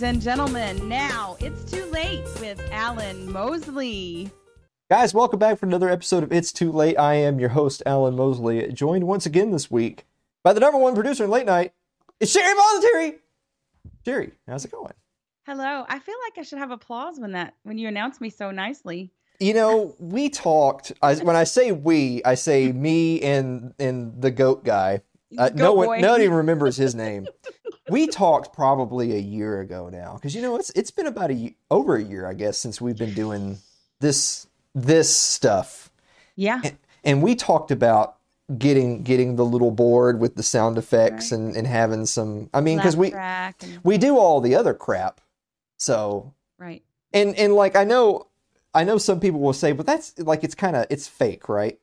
[0.00, 4.30] Ladies and gentlemen, now it's too late with Alan Mosley.
[4.88, 6.98] Guys, welcome back for another episode of It's Too Late.
[6.98, 10.06] I am your host, Alan Mosley, joined once again this week
[10.42, 11.74] by the number one producer in late night.
[12.18, 13.18] It's Sherry Voluntary.
[14.02, 14.94] Sherry, how's it going?
[15.44, 15.84] Hello.
[15.86, 19.12] I feel like I should have applause when that when you announced me so nicely.
[19.38, 20.92] You know, we talked.
[21.02, 25.02] I, when I say we, I say me and and the goat guy.
[25.38, 27.26] Uh, no one, no one even remembers his name.
[27.88, 31.54] we talked probably a year ago now, because you know it's it's been about a
[31.70, 33.58] over a year, I guess, since we've been doing
[34.00, 35.90] this this stuff.
[36.36, 36.60] Yeah.
[36.64, 38.16] and, and we talked about
[38.56, 41.38] getting getting the little board with the sound effects Right.
[41.38, 45.20] and, and having some i mean because we and- we do all the other crap
[45.76, 46.82] so right.
[47.12, 48.26] and and like i know
[48.74, 51.78] i know some people will say but that's like it's kind of it's fake right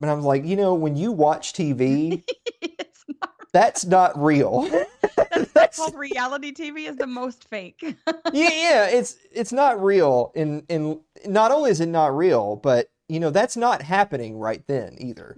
[0.00, 2.22] but i'm like you know when you watch tv
[3.22, 4.68] not that's not real
[5.54, 7.80] that's called reality TV is the most fake.
[7.82, 7.94] yeah,
[8.32, 10.32] yeah, it's it's not real.
[10.34, 14.66] And and not only is it not real, but you know that's not happening right
[14.66, 15.36] then either.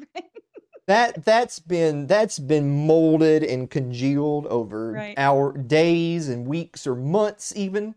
[0.86, 5.14] that that's been that's been molded and congealed over Right.
[5.18, 7.94] our days and weeks or months even,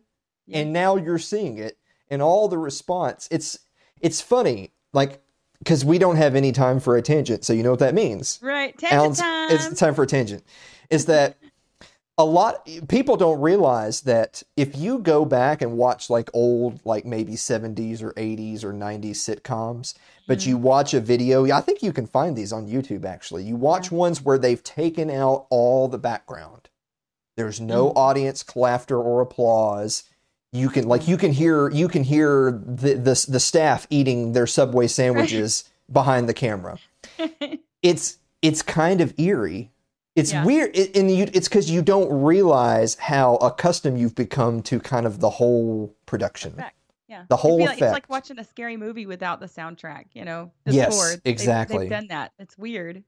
[0.51, 1.77] and now you're seeing it
[2.09, 3.27] and all the response.
[3.31, 3.59] It's
[4.01, 5.21] it's funny like
[5.59, 8.39] because we don't have any time for a tangent, so you know what that means.
[8.41, 8.77] right.
[8.77, 9.51] Tangent Alan's- time.
[9.51, 10.43] It's time for a tangent.
[10.89, 11.37] Is that
[12.17, 17.05] a lot people don't realize that if you go back and watch like old like
[17.05, 19.95] maybe 70s or 80s or 90s sitcoms
[20.27, 20.63] but you mm-hmm.
[20.63, 24.21] watch a video i think you can find these on youtube actually you watch ones
[24.21, 26.69] where they've taken out all the background
[27.35, 27.97] there's no mm-hmm.
[27.97, 30.03] audience laughter or applause
[30.55, 34.47] you can like you can hear you can hear the the, the staff eating their
[34.47, 36.77] subway sandwiches behind the camera
[37.81, 39.71] it's it's kind of eerie.
[40.15, 40.45] It's Yeah.
[40.45, 45.05] weird, it, and you, it's because you don't realize how accustomed you've become to kind
[45.05, 46.53] of the whole production.
[46.53, 46.77] Effect.
[47.09, 47.25] Yeah.
[47.27, 50.51] The whole like- It's like watching a scary movie without the soundtrack, you know?
[50.65, 51.19] The Yes, score.
[51.25, 51.79] Exactly.
[51.79, 52.31] They've, done that.
[52.39, 53.03] It's weird.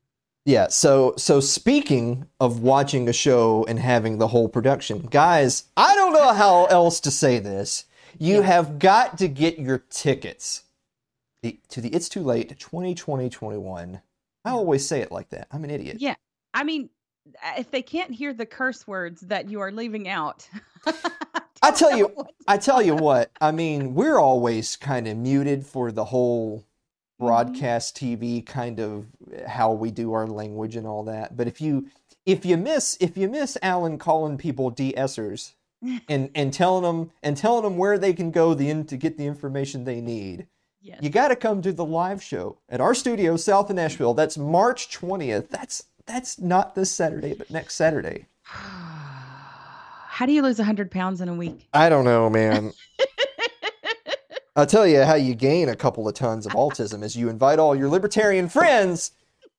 [0.47, 0.69] Yeah.
[0.69, 6.13] So so speaking of watching a show and having the whole production, guys, I don't
[6.13, 7.84] know how else to say this.
[8.18, 10.63] You have got to get your tickets
[11.44, 14.02] the- to the It's Too Late 2020-21.
[14.46, 15.50] I always say it like that.
[15.52, 15.97] I'm an idiot.
[16.00, 16.16] Yeah.
[16.53, 16.90] I mean,
[17.44, 20.50] uh, if they can't hear the curse words that you are leaving out,
[21.62, 22.16] I tell you,
[22.47, 23.31] I tell you what.
[23.41, 26.64] I mean, we're always kind of muted for the whole
[27.19, 27.25] Mm-hmm.
[27.25, 29.05] broadcast TV kind of
[29.47, 31.35] how we do our language and all that.
[31.35, 31.88] But if you
[32.25, 35.53] if you miss if you miss Alan calling people de-essers
[36.09, 39.17] and and telling them and telling them where they can go the in, to get
[39.17, 40.47] the information they need,
[40.79, 41.00] Yes.
[41.01, 44.13] you got to come to the live show at our studio south of Nashville.
[44.13, 45.49] That's March 20th.
[45.49, 48.28] That's that's not this Saturday, but next Saturday.
[48.44, 51.67] How do you lose 100 pounds in a week?
[51.73, 52.73] I don't know, man.
[54.57, 57.59] I'll tell you how you gain a couple of tons of autism is you invite
[57.59, 59.12] all your libertarian friends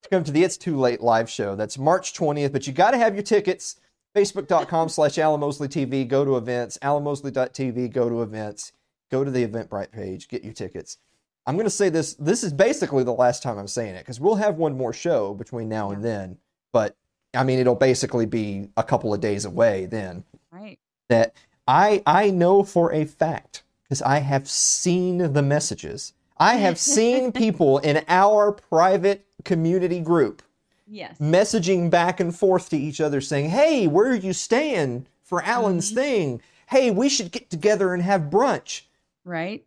[0.03, 1.55] to come to the It's Too Late live show.
[1.55, 3.77] That's March 20th, but you got to have your tickets.
[4.17, 6.79] Facebook.com slash AlanMosley TV, go to events.
[6.83, 8.73] AlanMosley.tv, go to events.
[9.09, 10.99] Go to the Eventbrite page, get your tickets.
[11.47, 12.15] I'm going to say this.
[12.15, 15.33] This is basically the last time I'm saying it because we'll have one more show
[15.33, 16.39] between now and then.
[16.73, 16.97] But
[17.35, 20.81] I mean, it'll basically be a couple of days away then Right.
[21.09, 21.35] that
[21.69, 26.13] I I know for a fact because I have seen the messages.
[26.37, 30.43] I have seen people in our private community group
[30.91, 31.19] Yes.
[31.19, 35.89] messaging back and forth to each other saying, "Hey, where are you staying for Alan's
[35.89, 36.01] mm-hmm.
[36.01, 36.43] thing?
[36.69, 38.83] Hey, we should get together and have brunch."
[39.25, 39.67] Right.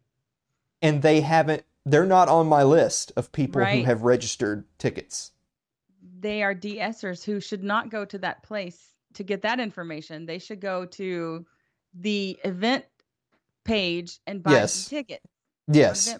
[0.81, 5.31] And they haven't they're not on my list of people who have registered tickets.
[6.19, 10.25] They are DSers who should not go to that place to get that information.
[10.25, 11.45] They should go to
[11.93, 12.85] the event
[13.63, 14.73] page and buy Yes.
[14.73, 15.25] some tickets.
[15.67, 16.15] Yes.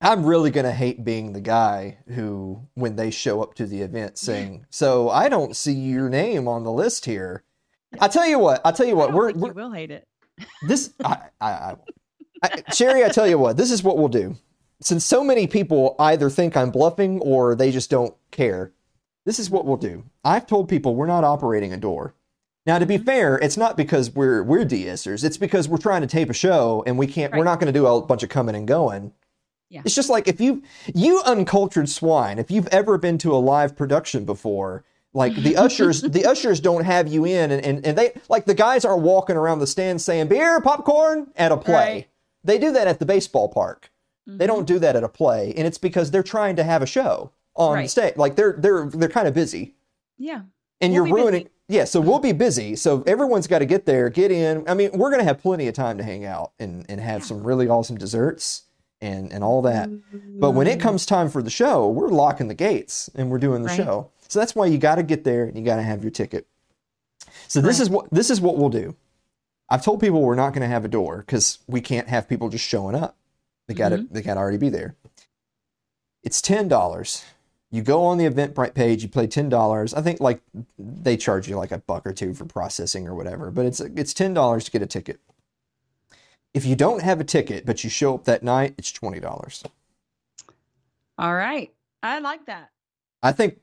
[0.00, 3.82] I'm really going to hate being the guy who, when they show up to the
[3.82, 7.44] event, saying, "So I don't see your name on the list here."
[8.00, 8.60] I tell you what.
[8.64, 9.12] I tell you what.
[9.12, 10.08] We're, we're you will hate it.
[10.66, 10.92] this.
[11.04, 11.76] I, I, I,
[12.42, 13.56] I, Sherry, I tell you what.
[13.56, 14.36] This is what we'll do.
[14.80, 18.72] Since so many people either think I'm bluffing or they just don't care,
[19.24, 20.02] this is what we'll do.
[20.24, 22.16] I've told people we're not operating a door.
[22.64, 23.04] Now, to be Mm-hmm.
[23.04, 25.24] fair, it's not because we're we're DSers.
[25.24, 27.34] It's because we're trying to tape a show and we can't.
[27.34, 29.12] We're not going to do a bunch of coming and going.
[29.68, 29.82] Yeah.
[29.84, 30.62] It's just like if you
[30.94, 36.02] you uncultured swine, if you've ever been to a live production before, like the ushers
[36.16, 39.34] the ushers don't have you in and, and, and they like the guys aren't walking
[39.36, 41.74] around the stand saying beer, popcorn at a play.
[41.94, 42.08] Right.
[42.44, 43.90] They do that at the baseball park.
[44.28, 44.38] Mm-hmm.
[44.38, 46.86] They don't do that at a play, and it's because they're trying to have a
[46.86, 47.90] show on Right.
[47.90, 48.16] stage.
[48.16, 49.74] Like they're they're they're kind of busy.
[50.18, 50.42] Yeah.
[50.80, 51.52] And We'll you're ruining busy.
[51.72, 52.76] Yeah, so we'll be busy.
[52.76, 54.68] So everyone's got to get there, get in.
[54.68, 57.24] I mean, we're going to have plenty of time to hang out and, and have
[57.24, 58.64] some really awesome desserts
[59.00, 59.88] and, and all that.
[60.38, 60.80] But when it mm-hmm.
[60.82, 63.76] comes time for the show, we're locking the gates and we're doing the Right.
[63.78, 64.10] show.
[64.28, 66.46] So that's why you got to get there and you got to have your ticket.
[67.48, 67.82] So this Right.
[67.82, 68.94] is what this is what we'll do.
[69.70, 72.50] I've told people we're not going to have a door because we can't have people
[72.50, 73.16] just showing up.
[73.66, 74.12] They got to mm-hmm.
[74.12, 74.94] they got to already be there.
[76.22, 77.24] It's ten dollars.
[77.72, 79.94] You go on the Eventbrite page, you pay ten dollars.
[79.94, 80.42] I think like
[80.78, 84.12] they charge you like a buck or two for processing or whatever, but it's it's
[84.12, 85.20] ten dollars to get a ticket.
[86.52, 89.64] If you don't have a ticket but you show up that night, it's twenty dollars.
[91.18, 91.72] All right.
[92.02, 92.70] I like that.
[93.22, 93.58] I think.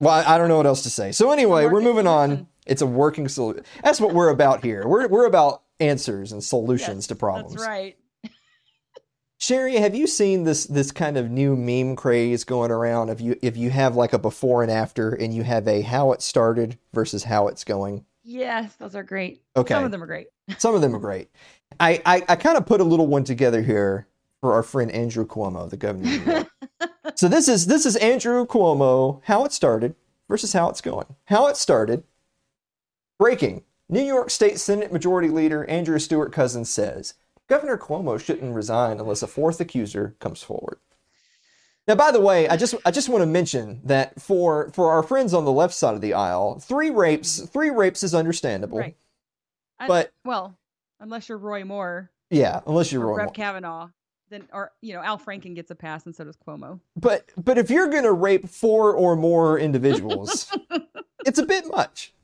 [0.00, 1.12] Well, I I don't know what else to say.
[1.12, 2.48] So anyway, we're moving on.
[2.66, 3.64] It's a working solution.
[3.84, 4.86] That's what we're about here.
[4.88, 7.54] We're we're about answers and solutions Yes, to problems.
[7.54, 7.96] That's right.
[9.42, 13.08] Sherry, have you seen this this kind of new meme craze going around?
[13.08, 16.12] If you if you have like a before and after, and you have a how
[16.12, 18.04] it started versus how it's going.
[18.22, 19.42] Yes, those are great.
[19.56, 20.28] Okay, Some of them are great.
[20.58, 21.28] some of them are great.
[21.80, 24.06] I I, I kind of put a little one together here
[24.40, 26.14] for our friend Andrew Cuomo, the governor.
[26.14, 26.50] Of New York.
[27.16, 29.96] so this is this is Andrew Cuomo, how it started
[30.28, 31.16] versus how it's going.
[31.24, 32.04] How it started.
[33.18, 33.64] Breaking.
[33.88, 37.14] New York State Senate Majority Leader Andrea Stewart Cousins says
[37.48, 40.78] Governor Cuomo shouldn't resign unless a fourth accuser comes forward.
[41.88, 45.02] Now, by the way, I just I just want to mention that for for our
[45.02, 48.78] friends on the left side of the aisle, three rapes three rapes is understandable.
[48.78, 48.96] Right.
[49.80, 50.56] I- But- well,
[51.00, 53.32] unless you're Roy Moore Yeah, unless you're or Roy Rep Moore.
[53.34, 53.88] Kavanaugh,
[54.30, 56.78] then or you know Al Franken gets a pass and so does Cuomo.
[56.96, 60.46] But but if you're gonna rape four or more individuals,
[61.26, 62.14] it's a bit much.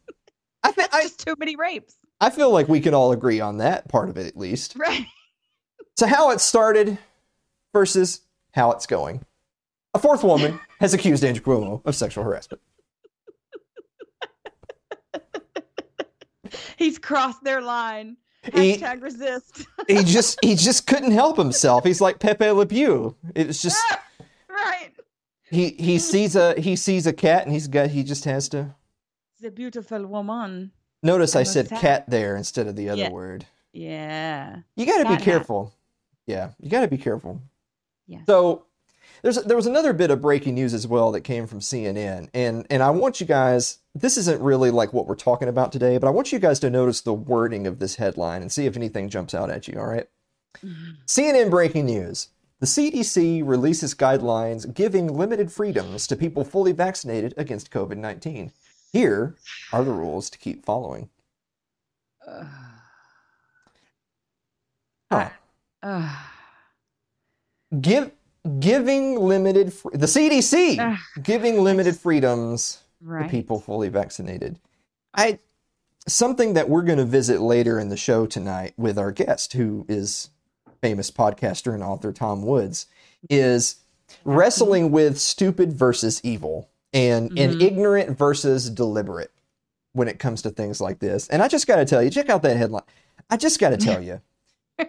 [0.62, 1.96] I think I Just too many rapes.
[2.20, 4.76] I feel like we can all agree on that part of it at least.
[4.88, 5.06] Right.
[5.96, 6.96] So how it started
[7.72, 8.20] versus
[8.52, 9.24] how it's going.
[9.94, 12.62] A fourth woman has accused Andrew Cuomo of sexual harassment.
[16.76, 18.16] He's crossed their line.
[18.54, 19.66] He- Hashtag resist.
[19.88, 21.84] He just he just couldn't help himself.
[21.84, 23.16] He's like Pepe Le Pew.
[23.34, 24.00] It was just ah,
[24.48, 24.90] right.
[25.50, 28.74] he he sees a he sees a cat and he's got he just has to
[29.40, 30.70] The beautiful woman.
[31.02, 33.10] Notice I said cat there instead of the other Yeah.
[33.10, 33.46] word.
[33.72, 34.58] Yeah.
[34.76, 35.72] You got to be careful.
[36.26, 37.40] Yeah, you got to be careful.
[38.06, 38.22] Yes.
[38.26, 38.64] So
[39.22, 42.66] there's there was another bit of breaking news as well that came from CNN, and
[42.70, 43.78] and I want you guys.
[43.94, 46.70] This isn't really like what we're talking about today, but I want you guys to
[46.70, 49.78] notice the wording of this headline and see if anything jumps out at you.
[49.78, 50.06] All right.
[51.06, 52.28] CNN breaking news.
[52.60, 58.52] The CDC releases guidelines giving limited freedoms to people fully vaccinated against COVID 19.
[58.92, 59.36] Here
[59.72, 61.08] are the rules to keep following.
[62.26, 62.46] Ugh.
[65.10, 65.30] Huh.
[65.82, 66.16] Ugh.
[67.80, 68.10] Give
[68.60, 70.98] giving limited the CDC Ugh.
[71.22, 73.24] giving limited freedoms right.
[73.24, 74.58] to people fully vaccinated.
[75.14, 75.38] I
[76.06, 79.84] something that we're going to visit later in the show tonight with our guest, who
[79.88, 80.30] is
[80.80, 82.86] famous podcaster and author Tom Woods,
[83.28, 83.76] is
[84.24, 87.62] wrestling with stupid versus evil and and Mhm.
[87.62, 89.30] ignorant versus deliberate
[89.92, 91.28] when it comes to things like this.
[91.28, 92.84] And I just got to tell you, check out that headline.
[93.30, 94.20] I just got to tell you.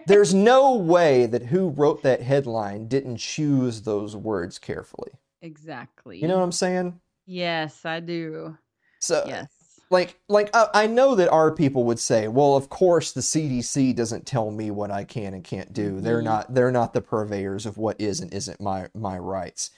[0.06, 5.10] There's no way that who wrote that headline didn't choose those words carefully.
[5.42, 6.18] Exactly.
[6.18, 7.00] You know what I'm saying?
[7.26, 8.56] Yes, I do.
[9.00, 9.48] So Yes.
[9.90, 13.92] like like uh, I know that our people would say, well, of course the CDC
[13.96, 16.00] doesn't tell me what I can and can't do.
[16.00, 16.24] They're Mhm.
[16.24, 19.70] not they're not the purveyors of what is and isn't my my rights.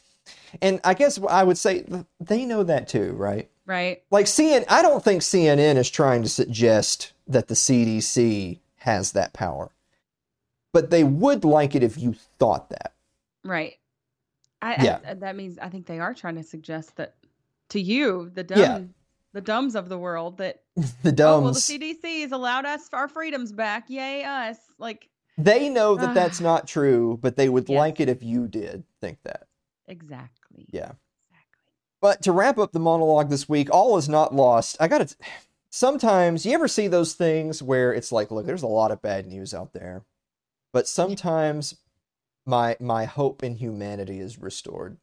[0.61, 1.85] And I guess I would say
[2.21, 3.49] they know that too, right?
[3.65, 4.03] Right.
[4.11, 9.33] Like CNN, I don't think CNN is trying to suggest that the CDC has that
[9.33, 9.71] power.
[10.73, 12.93] But they would like it if you thought that.
[13.45, 13.75] Right.
[14.61, 14.99] I, Yeah.
[15.07, 17.15] I, that means I think they are trying to suggest that
[17.71, 18.81] to you, the dumb, Yeah.
[19.33, 20.63] the dumbs of the world, that
[21.03, 21.45] The oh dumbs.
[21.45, 23.85] well, the CDC has allowed us our freedoms back.
[23.89, 24.57] Yay us!
[24.79, 26.45] Like they know that that's Ah.
[26.45, 27.79] not true, but they would Yes.
[27.79, 29.47] like it if you did think that.
[29.87, 30.42] exactly.
[30.55, 30.93] Yeah.
[31.31, 31.63] Exactly.
[32.01, 34.77] But to wrap up the monologue this week, all is not lost.
[34.81, 35.17] I got to.
[35.71, 39.27] Sometimes you ever see those things where it's like, look, there's a lot of bad
[39.27, 40.05] news out there,
[40.73, 41.77] but sometimes
[42.45, 44.99] my my hope in humanity is restored.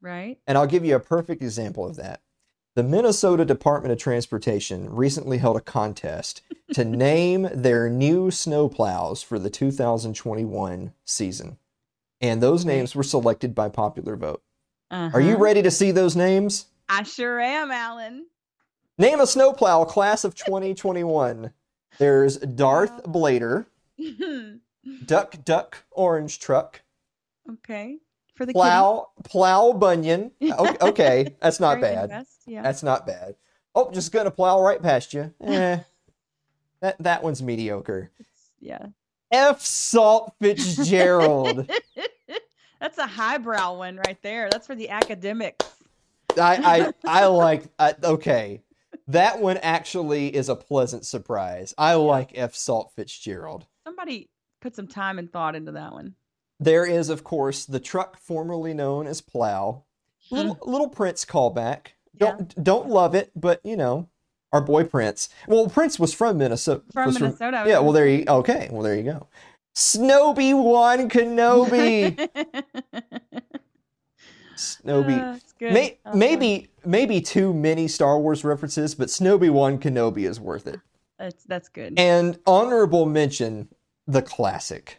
[0.00, 0.38] Right.
[0.46, 2.20] And I'll give you a perfect example of that.
[2.76, 6.42] The Minnesota Department of Transportation recently held a contest
[6.74, 11.58] to name their new snowplows for the 2021 season.
[12.20, 14.42] And those names were selected by popular vote.
[14.90, 15.10] Uh-huh.
[15.16, 16.66] Are you ready to see those names?
[16.88, 18.26] I sure am, Alan.
[18.98, 21.52] Name a snowplow class of 2021.
[21.98, 23.66] There's Darth Blader,
[25.06, 26.82] Duck Duck Orange Truck,
[27.50, 27.98] okay.
[28.34, 30.30] for the Plow, plow Bunyan.
[30.42, 32.24] O- Okay, that's not bad.
[32.46, 32.62] Yeah.
[32.62, 33.34] That's not bad.
[33.74, 35.32] Oh, just gonna plow right past you.
[35.42, 35.78] Eh,
[36.80, 38.10] that that one's mediocre.
[38.60, 38.86] yeah.
[39.30, 39.60] F.
[39.60, 41.70] Salt Fitzgerald.
[42.80, 44.48] That's a highbrow one right there.
[44.50, 45.66] That's for the academics.
[46.38, 47.64] I I I like.
[47.78, 48.62] I, okay,
[49.08, 51.74] that one actually is a pleasant surprise.
[51.78, 52.54] I like F.
[52.54, 53.66] Salt Fitzgerald.
[53.84, 54.30] Somebody
[54.60, 56.14] put some time and thought into that one.
[56.58, 59.84] There is, of course, the truck formerly known as Plow.
[60.30, 61.88] Little little Prince callback.
[62.16, 64.08] Don't don't love it, but you know,
[64.56, 65.28] our boy Prince.
[65.46, 66.82] Well, Prince was from Minnesota.
[66.92, 67.58] From Minnesota.
[67.58, 67.78] Was yeah.
[67.78, 68.24] Well, there you.
[68.26, 68.68] Okay.
[68.72, 69.28] Well, there you go.
[69.74, 72.28] Snowy One Kenobi.
[74.56, 75.14] Snowy.
[75.14, 75.38] Uh.
[75.60, 80.40] May, I like maybe maybe too many Star Wars references, but Snowy One Kenobi is
[80.40, 80.80] worth it.
[81.18, 81.94] That's that's good.
[81.98, 83.68] And honorable mention,
[84.06, 84.98] the classic.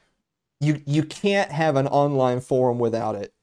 [0.60, 3.34] You you can't have an online forum without it.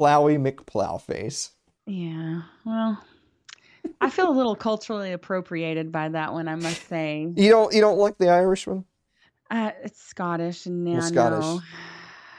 [0.00, 1.50] Plowy McPlowface.
[1.86, 2.42] yeah.
[2.64, 3.02] Well,
[4.00, 6.48] I feel a little culturally appropriated by that one.
[6.48, 7.26] I must say.
[7.36, 8.84] You don't you don't like the Irish one?
[9.50, 11.44] Uh, it's Scottish, and Well, now Scottish.
[11.44, 11.60] no.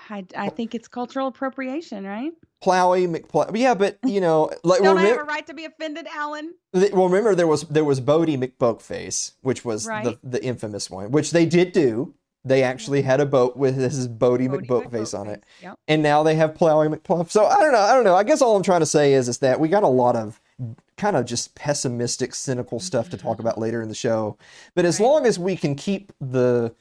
[0.10, 2.32] I I think it's cultural appropriation, right?
[2.64, 3.50] Plowy McPlow.
[3.56, 6.54] Yeah, but you know, like Don't I have a right to be offended, Alan?
[6.74, 10.18] well, remember there was there was Boaty McBoatface, which was the Right.
[10.24, 12.14] the infamous one, which they did do.
[12.44, 15.44] They actually had a boat with this is Boaty, Boaty on it.
[15.62, 15.78] Yep.
[15.88, 17.30] and now they have Plowy McPlow.
[17.30, 17.80] So I don't know.
[17.80, 18.16] I don't know.
[18.16, 20.41] I guess all I'm trying to say is is that we got a lot of
[21.02, 23.42] kind of just pessimistic, cynical stuff to talk mm-hmm.
[23.42, 24.38] about later in the show.
[24.76, 25.08] But as Right.
[25.08, 26.76] long as we can keep the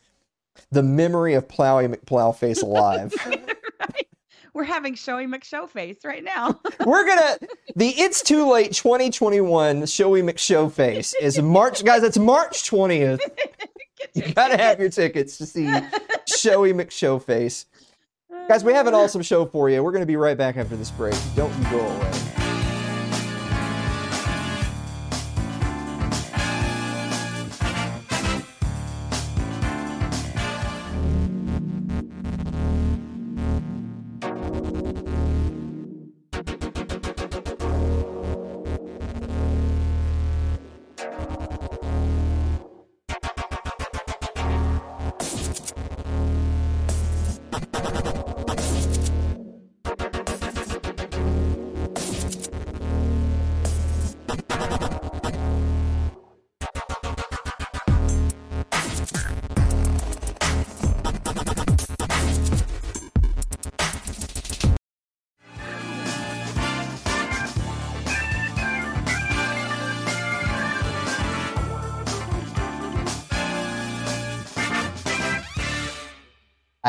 [0.71, 4.07] the memory of Plowy McPlowface alive, right.
[4.53, 6.61] We're having Showy McShowface right now.
[6.85, 7.39] we're gonna
[7.77, 12.03] the It's Too Late 2021 Showy McShowface is March, guys.
[12.03, 13.21] It's March 20th.
[14.13, 15.67] You gotta have your tickets to see
[16.27, 17.65] Showy McShowface.
[18.49, 19.83] Guys, we have an awesome show for you.
[19.83, 21.15] We're to be right back after this break.
[21.37, 22.40] Don't you go away.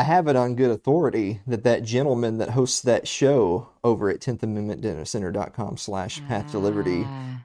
[0.02, 4.18] I have it on good authority that that gentleman that hosts that show over at
[4.18, 7.02] 10th Amendment Dinner Center.com slash Path to Liberty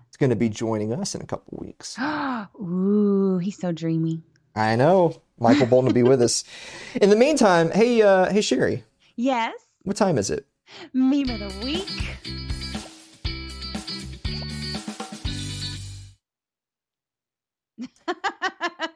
[0.10, 1.94] is going to be joining us in a couple weeks.
[2.00, 2.50] Ah.
[2.60, 4.24] Ooh, he's so dreamy.
[4.56, 5.22] I know.
[5.38, 6.46] Michael Boldin will be with us.
[7.00, 8.84] In the meantime, hey, uh, hey, Sherry,
[9.16, 9.54] Yes.
[9.84, 10.48] what time is it?
[10.94, 11.88] Meme of the week.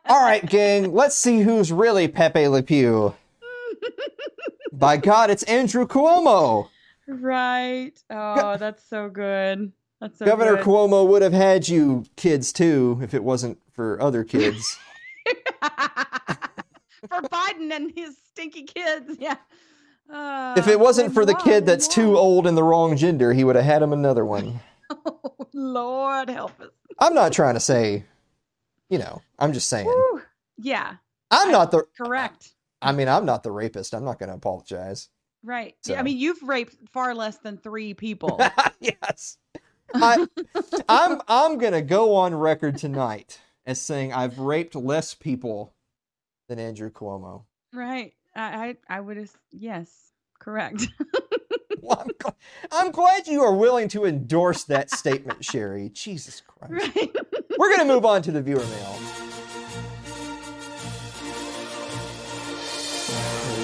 [0.05, 3.13] All right, gang, let's see who's really Pepe Le Pew.
[4.71, 6.69] By God, it's Andrew Cuomo.
[7.07, 7.93] right.
[8.09, 9.71] Oh, that's so good.
[9.99, 10.65] That's so Governor good.
[10.65, 14.77] Cuomo would have had you kids too if it wasn't for other kids.
[15.61, 19.17] for Biden and his stinky kids.
[19.19, 19.35] Yeah.
[20.11, 23.43] Uh, if it wasn't for the kid that's too old and the wrong gender, he
[23.43, 24.59] would have had him another one.
[24.93, 26.67] Oh, Lord help us.
[26.99, 28.03] I'm not trying to say,
[28.89, 29.85] you know, I'm just saying.
[29.85, 30.21] Whew.
[30.57, 30.95] Yeah,
[31.29, 32.49] I'm not the, correct.
[32.81, 33.93] I mean, I'm not the rapist.
[33.93, 35.09] I'm not going to apologize.
[35.43, 35.75] Right.
[35.83, 38.39] So- I mean, you've raped far less than three people.
[38.79, 39.37] yes.
[39.93, 40.25] I,
[40.87, 45.73] I'm I'm gonna go on record tonight as saying I've raped less people
[46.47, 47.43] than Andrew Cuomo.
[47.73, 48.13] right.
[48.33, 50.87] I, I, I would have, yes, correct.
[51.83, 52.35] Well, I'm, gl-
[52.71, 55.89] I'm glad you are willing to endorse that statement, Sherry.
[55.89, 56.95] Jesus Christ.
[56.95, 57.15] right.
[57.57, 58.99] We're gonna move on to the viewer mail.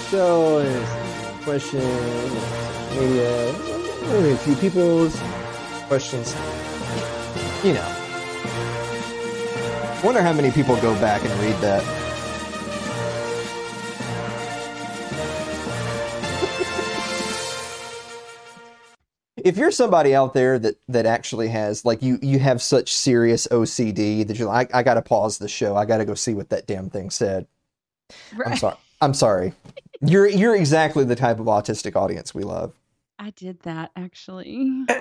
[0.09, 0.63] There we go.
[0.63, 5.19] There's questions, eh, media, uh, only a few people's
[5.87, 6.33] questions.
[7.61, 7.93] You know.
[10.05, 11.83] Wonder how many people go back and read that.
[19.47, 23.47] if you're somebody out there that that actually has like you you have such serious
[23.47, 25.75] OCD that you're like I, I got to pause the show.
[25.75, 27.47] I got to go see what that damn thing said.
[28.45, 28.75] I'm sorry.
[29.01, 29.53] I'm sorry.
[30.01, 32.73] You're you're exactly the type of autistic audience we love.
[33.19, 34.85] I did that actually.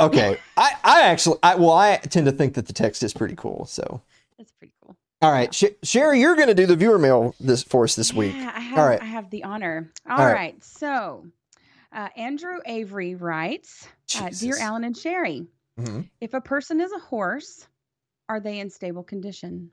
[0.00, 3.34] Okay, I, I actually, I well, I tend to think that the text is pretty
[3.34, 3.64] cool.
[3.64, 4.00] So,
[4.38, 4.96] That's pretty cool.
[5.22, 8.14] all right, Sh- Sherry, you're going to do the viewer mail this for us this
[8.14, 8.32] week.
[8.36, 9.02] Yeah, I have, All right.
[9.02, 9.90] I have the honor.
[10.08, 10.32] All All right.
[10.32, 10.62] right.
[10.62, 11.26] So,
[11.92, 13.88] uh, Andrew Avery writes,
[14.20, 15.48] uh, "Dear Alan and Sherry,
[15.80, 16.08] Mhm.
[16.20, 17.66] if a person is a horse,
[18.28, 19.68] are they in stable condition?"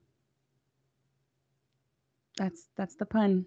[2.37, 3.45] That's that's the pun.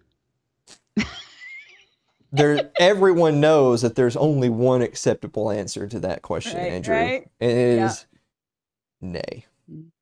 [2.30, 6.94] There, everyone knows that there's only one acceptable answer to that question, Right, Andrew.
[6.94, 7.30] right.
[7.40, 7.87] And it Yeah.
[7.87, 8.06] is
[9.00, 9.46] nay.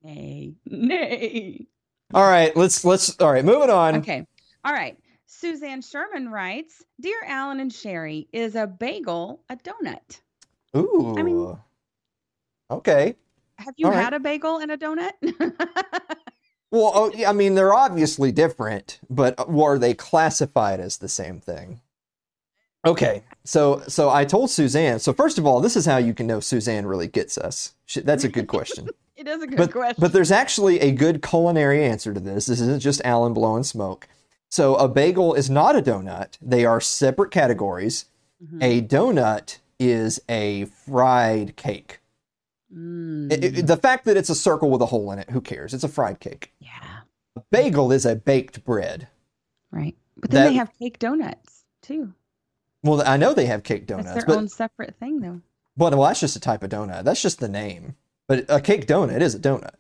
[0.03, 1.67] Nay, nay.
[2.13, 3.17] All right, let's let's.
[3.21, 3.97] All right, moving on.
[3.97, 4.27] Okay.
[4.65, 4.97] All right.
[5.27, 10.21] Suzanne Sherman writes, "Dear Alan and Sherry, is a bagel a donut?
[10.77, 11.15] Ooh.
[11.19, 11.57] I mean-
[12.71, 13.15] okay.
[13.59, 14.03] Have you All right.
[14.03, 15.13] had a bagel and a donut?"
[16.77, 21.81] Well, oh, I mean, they're obviously different, but are they classified as the same thing?
[22.87, 24.99] Okay, so so I told Suzanne.
[25.01, 27.75] So first of all, this is how you can know Suzanne really gets us.
[27.97, 28.89] That's a good question.
[29.17, 29.97] it is a good but question.
[30.01, 32.47] but there's actually a good culinary answer to this.
[32.47, 34.07] This isn't just Alan blowing smoke.
[34.51, 36.37] So a bagel is not a donut.
[36.41, 38.05] They are separate categories.
[38.45, 38.63] Mhm.
[38.63, 42.01] A donut is a fried cake.
[42.73, 45.41] Mm, It- it- the fact that it's a circle with a hole in it, who
[45.41, 45.73] cares?
[45.75, 46.53] It's a fried cake.
[47.37, 49.09] A bagel is a baked bread.
[49.71, 49.97] right.
[50.19, 52.15] But then That- they have cake donuts too.
[52.83, 54.09] Well, I know they have cake donuts.
[54.09, 55.41] That's their but own separate thing, though.
[55.77, 57.05] but well, that's just a type of donut.
[57.05, 57.97] That's just the name.
[58.27, 59.75] But a cake donut is a donut.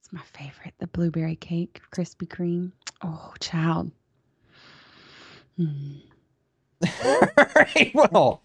[0.00, 2.72] It's my favorite, the blueberry cake, Krispy Kreme.
[3.02, 3.92] Oh, child.
[5.58, 6.02] Mm.
[7.56, 7.90] right.
[7.94, 8.42] Well,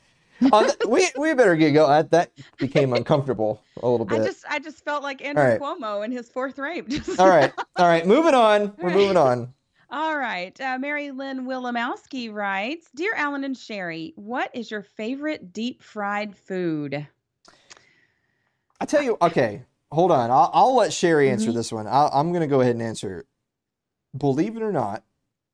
[0.52, 1.89] on th- we we better get going.
[1.89, 4.22] That, that became uncomfortable a little bit.
[4.22, 5.60] I just, I just felt like Andrew right.
[5.60, 6.89] Cuomo and his fourth rape.
[7.19, 7.52] All right.
[7.78, 8.06] All right.
[8.06, 8.74] Moving on.
[8.78, 8.96] We're right.
[8.96, 9.54] moving on.
[9.89, 10.60] All right.
[10.60, 16.36] Uh, Mary Lynn Willimowski writes Dear Alan and Sherry, what is your favorite deep fried
[16.36, 17.08] food?
[18.80, 19.17] I tell you.
[19.22, 19.63] Okay.
[19.91, 20.32] Hold on.
[20.32, 21.54] I'll, I'll let Sherry answer Mhm.
[21.54, 21.86] this one.
[21.88, 23.26] I'll, I'm going to go ahead and answer.
[24.17, 25.04] Believe it or not.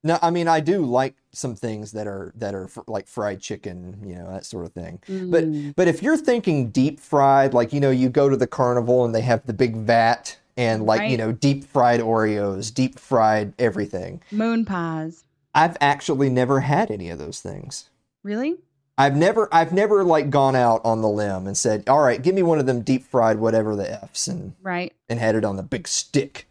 [0.04, 3.42] No, I mean I do like some things that are that are fr- like fried
[3.42, 5.00] chicken, you know, that sort of thing.
[5.08, 8.48] But Mm, But if you're thinking deep fried, like you know, you go to the
[8.48, 12.98] carnival and they have the big vat and like you know, deep fried Oreos, deep
[13.00, 14.22] fried everything.
[14.32, 15.24] moon pies.
[15.56, 17.90] I've actually never had any of those things.
[18.24, 18.58] Really?
[18.98, 22.36] I've never I've never like gone out on the limb and said, "All right, give
[22.36, 24.94] me one of them deep fried whatever the f's and Right.
[25.08, 26.48] and had it on the big stick."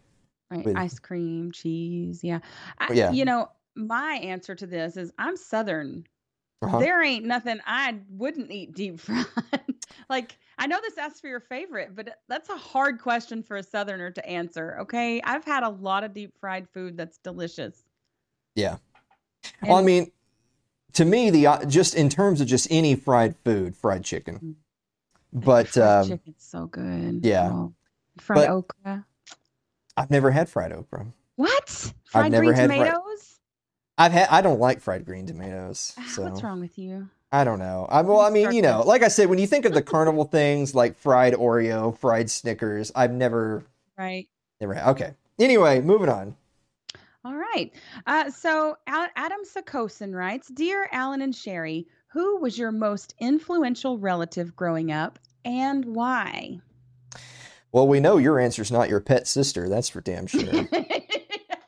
[0.51, 0.65] Right.
[0.65, 2.23] With- Ice cream, cheese.
[2.23, 2.39] Yeah.
[2.79, 3.11] I, Yeah.
[3.11, 6.05] You know, my answer to this is I'm Southern.
[6.61, 6.79] Uh-huh.
[6.79, 9.25] There ain't nothing I wouldn't eat deep fried.
[10.09, 13.63] like, I know this asks for your favorite, but that's a hard question for a
[13.63, 14.77] Southerner to answer.
[14.81, 15.21] Okay.
[15.21, 17.83] I've had a lot of deep fried food that's delicious.
[18.55, 18.77] Yeah.
[19.61, 20.11] Well, I mean,
[20.93, 24.39] to me, the uh, just in terms of just any fried food, fried chicken.
[24.39, 24.55] Mm.
[25.31, 27.21] But fried um, chicken's so good.
[27.23, 27.49] yeah.
[27.51, 27.73] Oh,
[28.19, 29.05] fried But- okra.
[29.99, 31.07] I've never had fried okra.
[31.35, 31.93] What?
[32.05, 33.39] Fried green tomatoes?
[33.97, 35.93] I've had I don't like fried green tomatoes.
[35.97, 37.09] Ah, So What's wrong with you?
[37.33, 37.85] I don't know.
[37.89, 40.23] I well, I mean, you know, like I said, when you think of the carnival
[40.23, 43.65] things like fried Oreo, fried Snickers, I've never
[43.97, 44.29] Right.
[44.61, 44.89] never had.
[44.91, 45.13] Okay.
[45.37, 46.35] Anyway, moving on.
[47.25, 47.71] All right.
[48.07, 54.55] Uh, so Adam Sakosin writes Dear Alan and Sherry, who was your most influential relative
[54.55, 56.61] growing up and why?
[57.71, 59.69] Well, we know your answer's not your pet sister.
[59.69, 60.41] That's for damn sure.
[60.41, 60.63] I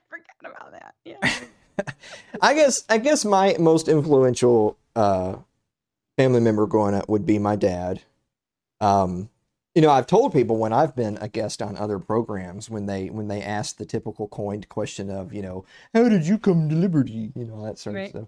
[0.09, 0.95] forgot about that.
[1.05, 1.17] Yeah.
[2.41, 5.37] I guess I guess my most influential uh,
[6.17, 8.01] family member growing up would be my dad.
[8.79, 9.29] Um,
[9.75, 13.09] you know, I've told people when I've been a guest on other programs when they
[13.09, 16.75] when they ask the typical coined question of you know how did you come to
[16.75, 18.03] liberty you know that sort Right.
[18.05, 18.27] of stuff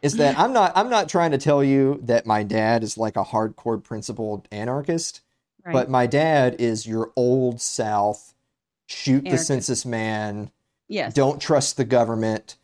[0.00, 3.16] is that I'm not I'm not trying to tell you that my dad is like
[3.16, 5.20] a hardcore principled anarchist,
[5.64, 5.72] Right.
[5.72, 8.34] but my dad is your old South
[8.86, 10.50] shoot the census man
[10.88, 11.14] yes.
[11.14, 12.56] don't trust the government.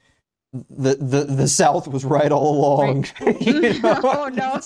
[0.53, 3.07] The the the South was right all along.
[3.41, 4.01] you know?
[4.03, 4.59] Oh, no.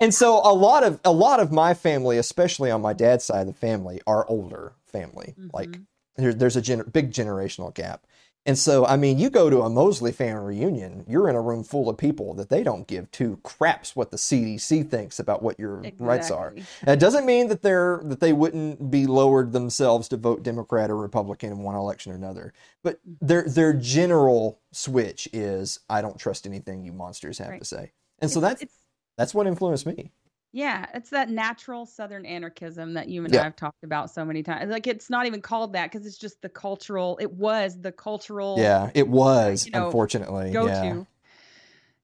[0.00, 3.42] and so a lot of a lot of my family, especially on my dad's side
[3.42, 5.34] of the family, are older family.
[5.52, 5.84] Like Mhm.
[6.16, 8.04] there, there's a gener- big generational gap.
[8.46, 11.64] And so, I mean, you go to a Mosley family reunion, you're in a room
[11.64, 15.58] full of people that they don't give two craps what the CDC thinks about what
[15.58, 16.48] your rights are.
[16.50, 16.64] Exactly.
[16.84, 20.96] That doesn't mean that they're that they wouldn't be lowered themselves to vote Democrat or
[20.98, 22.52] Republican in one election or another.
[22.82, 27.60] But their their general switch is I don't trust anything you monsters have Right.
[27.60, 27.92] to say.
[28.18, 28.74] And so It's- that's it's
[29.16, 30.12] that's what influenced me.
[30.54, 33.40] Yeah, it's that natural Southern anarchism that you and Yeah.
[33.40, 34.70] I have talked about so many times.
[34.70, 37.18] Like it's not even called that because it's just the cultural.
[37.20, 40.52] It was the cultural Yeah, it was you know, unfortunately.
[40.52, 40.82] go yeah.
[40.82, 41.06] to.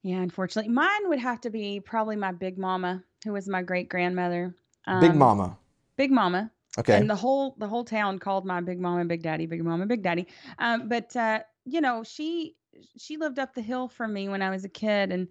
[0.02, 3.88] Yeah, unfortunately, mine would have to be probably my big mama, who was my great
[3.88, 4.52] grandmother.
[5.00, 5.56] Big Um, Mama.
[5.96, 6.96] Big Mama, Okay.
[6.96, 10.02] and the whole the whole town called my Big Mama Big Daddy, Big Mama Big
[10.02, 10.26] Daddy.
[10.58, 12.56] Um, but uh, you know, she
[12.96, 15.28] she lived up the hill from me when I was a kid, and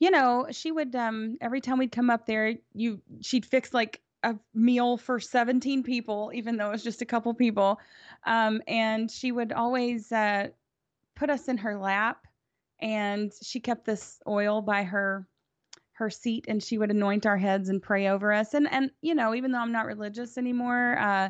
[0.00, 4.00] you know, she would um every time we'd come up there, you she'd fix like
[4.22, 7.78] a meal for 17 people, even though it was just a couple people.
[8.26, 10.48] Um, and she would always uh
[11.14, 12.26] put us in her lap
[12.80, 15.28] and she kept this oil by her
[15.92, 19.14] her seat and she would anoint our heads and pray over us and and you
[19.14, 21.28] know even though i'm not religious anymore uh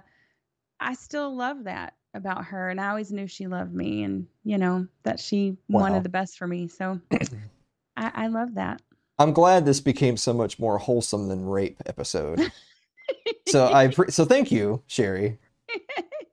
[0.78, 4.58] i still love that about her and i always knew she loved me and you
[4.58, 5.80] know that she Wow.
[5.80, 7.00] wanted the best for me so
[8.00, 8.82] i i love that
[9.18, 12.50] I'm glad this became so much more wholesome than rape episode.
[13.48, 15.38] so I pre- so thank you, Sherry.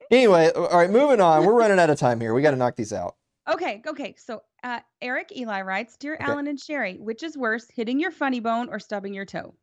[0.10, 1.46] Anyway, all right, moving on.
[1.46, 2.34] We're running out of time here.
[2.34, 3.18] We got to knock these out.
[3.50, 6.24] okay okay so uh eric eli writes dear Okay.
[6.24, 9.54] alan and sherry which is worse hitting your funny bone or stubbing your toe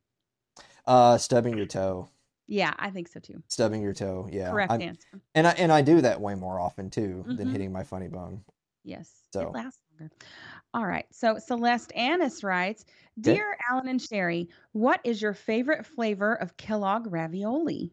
[0.86, 2.08] Uh, stubbing your toe.
[2.46, 4.28] yeah i think so too Stubbing your toe.
[4.30, 4.50] Yeah.
[4.50, 7.52] correct I'm- answer and I and I do that way more often too than Mhm.
[7.52, 8.44] hitting my funny bone.
[8.84, 9.10] Yes.
[9.32, 9.80] So- It lasts.
[10.72, 11.06] All right.
[11.10, 12.84] So Celeste Annis writes
[13.20, 13.34] Okay.
[13.34, 17.92] Dear Alan and Sherry, what is your favorite flavor of Kellogg ravioli?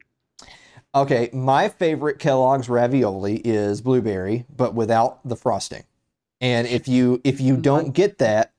[0.93, 5.83] Okay, my favorite Kellogg's ravioli is blueberry, but without the frosting.
[6.41, 8.51] And if you if you don't get that,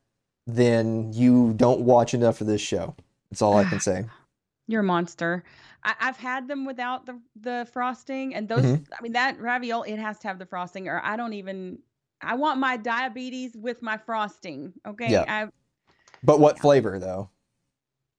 [0.47, 2.95] then you don't watch enough of this show.
[3.31, 4.05] That's all I can say.
[4.69, 5.43] You're a monster.
[5.85, 8.65] I, I've had them without the the frosting, and those.
[8.65, 8.87] Mhm.
[8.97, 11.81] I mean, that ravioli it has to have the frosting, or I don't even.
[12.23, 14.73] I want my diabetes with my frosting.
[14.87, 15.11] Okay.
[15.11, 15.25] Yeah.
[15.29, 15.49] I
[16.23, 17.29] But what flavor though?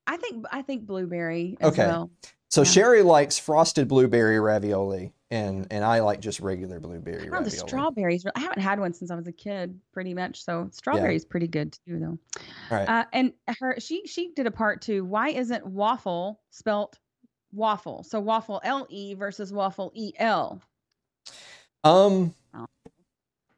[0.07, 1.87] I think I think blueberry as Okay.
[1.87, 2.11] well.
[2.49, 2.65] So Yeah.
[2.69, 8.25] Sherry likes frosted blueberry ravioli, and and I like just regular blueberry Oh, the strawberries.
[8.35, 10.43] I haven't had one since I was a kid, pretty much.
[10.43, 12.19] So strawberries pretty good too, though.
[12.69, 12.87] All right.
[12.87, 15.03] Uh, and her she she did a part too.
[15.05, 16.99] Why isn't waffle spelt
[17.53, 18.03] waffle?
[18.03, 20.61] So waffle L E versus waffle E L.
[21.83, 22.65] Um, Oh.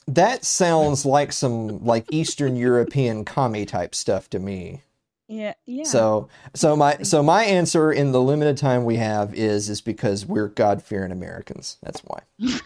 [0.07, 4.81] That sounds like some like Eastern European commie type stuff to me.
[5.27, 5.85] Yeah, yeah.
[5.85, 10.25] So so my so my answer in the limited time we have is is because
[10.25, 11.77] we're God fearing Americans.
[11.81, 12.19] That's why.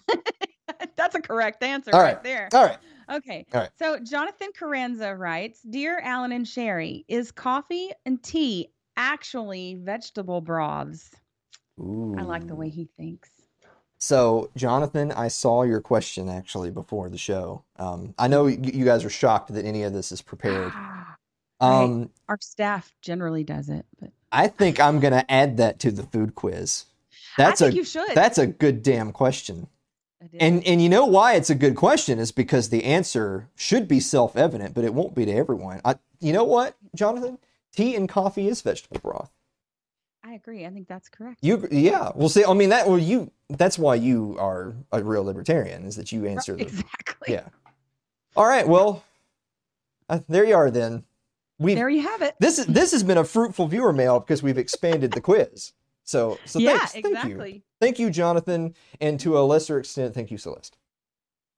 [0.97, 2.15] that's a correct answer All right.
[2.15, 2.23] right.
[2.23, 2.49] there.
[2.53, 2.77] All right.
[3.09, 3.45] Okay.
[3.53, 3.69] All right.
[3.79, 11.11] So Jonathan Carranza writes, "Dear Alan and Sherry, is coffee and tea actually vegetable broths?"
[11.79, 12.15] Ooh.
[12.17, 13.29] I like the way he thinks.
[13.99, 17.63] So Jonathan, I saw your question actually before the show.
[17.77, 20.71] Um, I know you guys are shocked that any of this is prepared.
[21.61, 21.83] Right.
[21.83, 26.03] Um, Our staff generally does it, but I think I'm gonna add that to the
[26.03, 26.85] food quiz.
[27.37, 28.15] That's I think a you should.
[28.15, 29.67] that's a good damn question.
[30.39, 33.99] And and you know why it's a good question is because the answer should be
[33.99, 35.81] self-evident, but it won't be to everyone.
[35.83, 37.37] I, you know what, Jonathan?
[37.75, 39.31] Tea and coffee is vegetable broth.
[40.23, 40.65] I agree.
[40.65, 41.39] I think that's correct.
[41.41, 42.11] You yeah.
[42.15, 42.87] Well, see, I mean that.
[42.87, 43.31] Well, you.
[43.49, 47.33] That's why you are a real libertarian is that you Right, answer the exactly.
[47.33, 47.47] yeah.
[48.35, 48.67] All right.
[48.67, 49.03] Well,
[50.07, 50.69] uh, there you are.
[50.71, 51.03] Then
[51.57, 52.35] we There you have it.
[52.39, 55.73] this is this has been a fruitful viewer mail because we've expanded the quiz.
[56.03, 57.63] So so yeah, thanks, thank you, exactly.
[57.79, 60.77] thank you, Jonathan, and to a lesser extent, thank you, Celeste.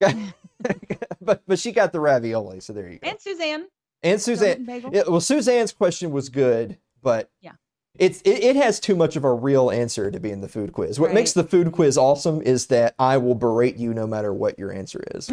[1.20, 3.08] but but she got the ravioli, so there you go.
[3.08, 3.66] And Suzanne.
[4.02, 7.52] And Suzanne, yeah, well, Suzanne's question was good, but Yeah.
[7.98, 10.72] It's it, it has too much of a real answer to be in the food
[10.72, 10.98] quiz.
[10.98, 14.58] What makes the food quiz awesome is that I will berate you no matter what
[14.58, 15.30] your answer is.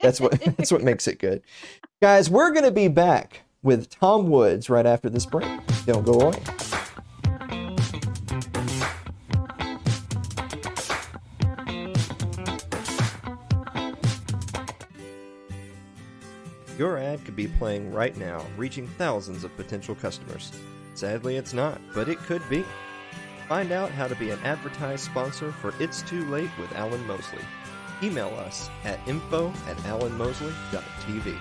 [0.00, 1.42] That's what that's what makes it good.
[2.00, 5.48] Guys, we're gonna be back with Tom Woods right after this break.
[5.84, 6.38] Don't go away.
[16.78, 20.52] Your ad could be playing right now, reaching thousands of potential customers.
[21.02, 22.64] Sadly, it's not, but it could be.
[23.48, 27.42] Find out how to be an advertised sponsor for It's Too Late with Alan Mosley.
[28.04, 31.36] Email us at info at alanmosley.tv.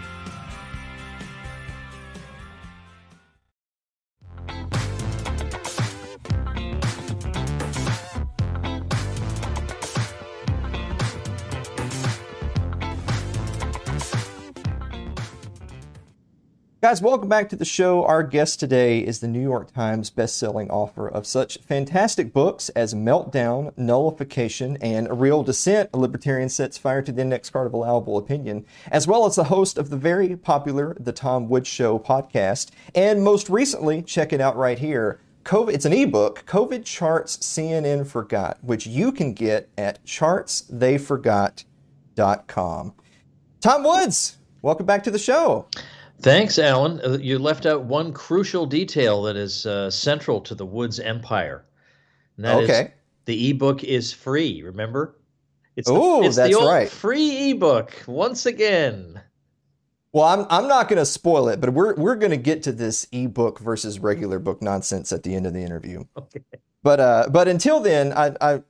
[16.82, 18.04] Guys, welcome back to the show.
[18.06, 22.96] Our guest today is the New York Times best-selling author of such fantastic books as
[22.96, 27.74] Meltdown, Nullification, and A Real Dissent, A Libertarian Sets Fire to the Index Card of
[27.74, 32.00] Allowable Opinion, as well as the host of the very popular The Tom Woods Show
[32.00, 37.38] podcast, and most recently, check it out right here, COVID, it's an ebook, COVID Charts
[37.38, 42.94] CNN Forgot, which you can get at chartstheyforgot.com.
[43.60, 45.68] Tom Woods, welcome back to the show.
[46.22, 47.02] Thanks, Alan.
[47.04, 51.66] Uh, you left out one crucial detail that is uh, central to the Woods empire.
[52.38, 52.82] And that okay.
[52.82, 52.90] Is
[53.26, 54.62] the ebook is free.
[54.64, 55.18] Remember?
[55.76, 56.90] It's oh, that's the right.
[56.90, 59.22] Free ebook once again.
[60.14, 62.72] Well, I'm I'm not going to spoil it, but we're we're going to get to
[62.72, 66.04] this ebook versus regular book nonsense at the end of the interview.
[66.18, 66.42] Okay.
[66.84, 68.64] But uh, but until then, I, I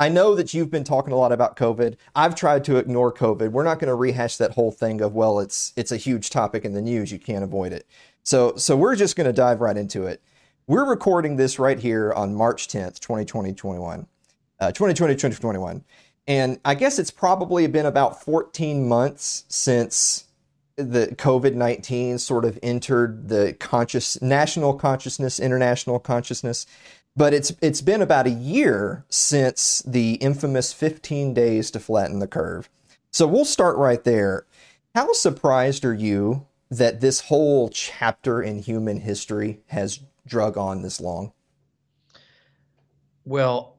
[0.00, 1.96] I know that you've been talking a lot about COVID.
[2.16, 3.50] I've tried to ignore COVID.
[3.50, 6.64] We're not going to rehash that whole thing of well, it's it's a huge topic
[6.64, 7.12] in the news.
[7.12, 7.86] You can't avoid it.
[8.22, 10.22] So so we're just going to dive right into it.
[10.66, 14.06] We're recording this right here on March 10th, 2020, 21.
[14.58, 15.84] Uh, 2020, 2021.
[16.26, 20.24] And I guess it's probably been about 14 months since
[20.76, 26.66] the COVID 19 sort of entered the conscious national consciousness, international consciousness.
[27.16, 32.28] But it's it's been about a year since the infamous 15 days to flatten the
[32.28, 32.70] curve.
[33.10, 34.46] So we'll start right there.
[34.94, 41.00] How surprised are you that this whole chapter in human history has drug on this
[41.00, 41.32] long?
[43.24, 43.76] Well,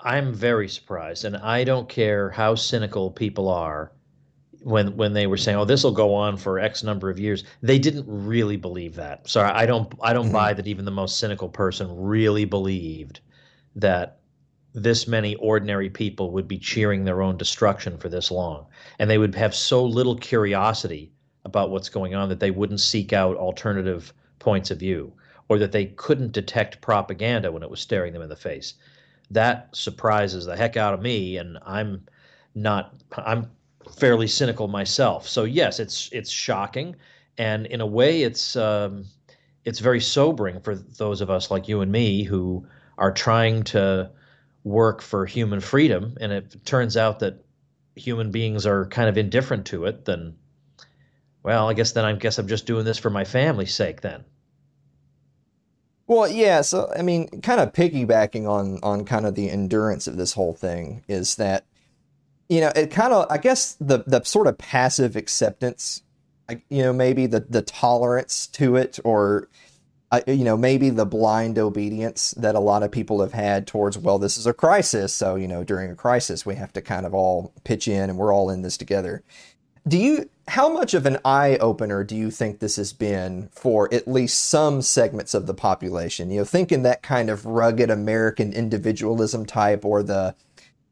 [0.00, 3.90] I'm very surprised, and I don't care how cynical people are
[4.66, 7.44] when when they were saying, "Oh, this will go on for X number of years,"
[7.62, 9.28] they didn't really believe that.
[9.28, 10.32] So I don't I don't mm-hmm.
[10.32, 13.20] buy that even the most cynical person really believed
[13.76, 14.18] that
[14.74, 18.66] this many ordinary people would be cheering their own destruction for this long,
[18.98, 21.12] and they would have so little curiosity
[21.44, 25.12] about what's going on that they wouldn't seek out alternative points of view,
[25.48, 28.74] or that they couldn't detect propaganda when it was staring them in the face.
[29.30, 32.04] That surprises the heck out of me, and I'm
[32.56, 33.48] not I'm
[33.94, 35.28] fairly cynical myself.
[35.28, 36.96] So yes, it's it's shocking,
[37.38, 39.04] and in a way, it's um,
[39.64, 42.66] it's very sobering for those of us like you and me who
[42.98, 44.10] are trying to
[44.64, 46.16] work for human freedom.
[46.20, 47.44] And it turns out that
[47.94, 50.04] human beings are kind of indifferent to it.
[50.04, 50.36] Then,
[51.42, 54.00] well, I guess then I guess I'm just doing this for my family's sake.
[54.00, 54.24] Then.
[56.06, 56.60] Well, yeah.
[56.60, 60.54] So I mean, kind of piggybacking on on kind of the endurance of this whole
[60.54, 61.64] thing is that
[62.48, 66.02] you know, it kind of, I guess the, the sort of passive acceptance,
[66.68, 69.48] you know, maybe the, the tolerance to it, or,
[70.12, 73.98] uh, you know, maybe the blind obedience that a lot of people have had towards,
[73.98, 75.12] well, this is a crisis.
[75.12, 78.16] So, you know, during a crisis, we have to kind of all pitch in and
[78.16, 79.24] we're all in this together.
[79.88, 83.92] Do you, how much of an eye opener do you think this has been for
[83.92, 86.30] at least some segments of the population?
[86.30, 90.36] You know, thinking that kind of rugged American individualism type or the,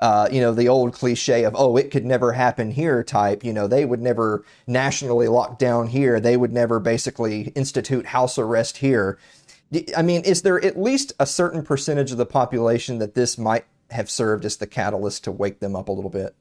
[0.05, 3.55] uh, you know, the old cliche of, oh, it could never happen here type, you
[3.55, 6.21] know, they would never nationally lock down here.
[6.21, 9.19] They would never basically institute house arrest here.
[9.97, 13.65] I mean, is there at least a certain percentage of the population that this might
[13.93, 16.37] have served as the catalyst to wake them up a little bit?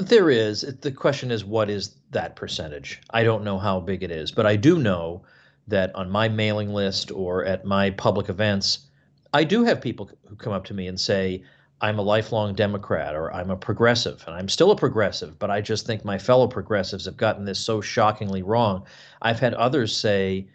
[0.00, 0.60] There is.
[0.60, 3.00] The question is, what is that percentage?
[3.10, 5.24] I don't know how big it is, but I do know
[5.66, 8.86] that on my mailing list or at my public events,
[9.32, 11.42] I do have people who come up to me and say,
[11.84, 15.60] I'm a lifelong Democrat or I'm a progressive, and I'm still a progressive, but I
[15.60, 18.86] just think my fellow progressives have gotten this so shockingly wrong.
[19.20, 20.48] I've had others say,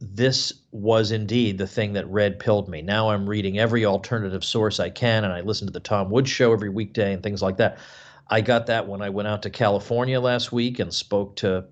[0.00, 2.82] this was indeed the thing that red pilled me.
[2.82, 6.30] Now I'm reading every alternative source I can, and I listen to the Tom Woods
[6.30, 7.78] show every weekday and things like that.
[8.28, 11.64] I got that when I went out to California last week and spoke to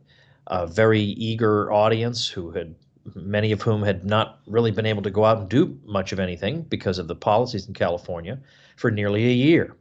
[0.48, 2.74] a very eager audience who had
[3.14, 6.18] many of whom had not really been able to go out and do much of
[6.18, 8.40] anything because of the policies in California
[8.76, 9.76] for nearly a year.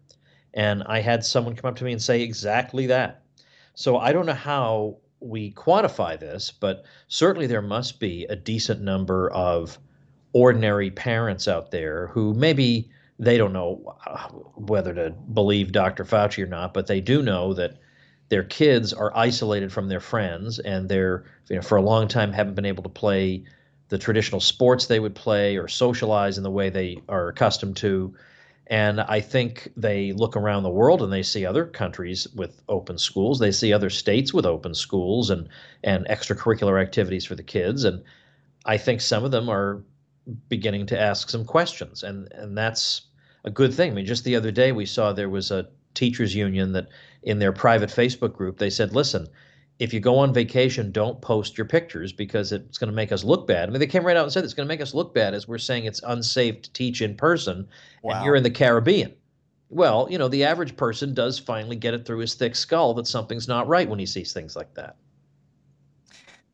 [0.53, 3.23] And I had someone come up to me and say exactly that.
[3.73, 8.81] So I don't know how we quantify this, but certainly there must be a decent
[8.81, 9.77] number of
[10.33, 16.03] ordinary parents out there who maybe they don't know uh, whether to believe Dr.
[16.03, 17.77] Fauci or not, but they do know that
[18.31, 22.31] their kids are isolated from their friends and they're you know for a long time
[22.31, 23.43] haven't been able to play
[23.89, 28.15] the traditional sports they would play or socialize in the way they are accustomed to
[28.71, 32.97] and I think they look around the world and they see other countries with open
[32.97, 33.37] schools.
[33.37, 35.49] They see other states with open schools and,
[35.83, 37.83] and extracurricular activities for the kids.
[37.83, 38.01] And
[38.65, 39.83] I think some of them are
[40.47, 42.01] beginning to ask some questions.
[42.01, 43.01] And, and that's
[43.43, 43.91] a good thing.
[43.91, 46.87] I mean, just the other day, we saw there was a teachers union that
[47.23, 49.27] in their private Facebook group, they said, listen,
[49.81, 53.23] if you go on vacation, don't post your pictures because it's going to make us
[53.23, 53.67] look bad.
[53.67, 55.33] I mean, they came right out and said it's going to make us look bad
[55.33, 57.67] as we're saying it's unsafe to teach in person,
[58.03, 58.13] wow.
[58.13, 59.11] and you're in the Caribbean.
[59.69, 63.07] Well, you know, the average person does finally get it through his thick skull that
[63.07, 64.97] something's not right when he sees things like that.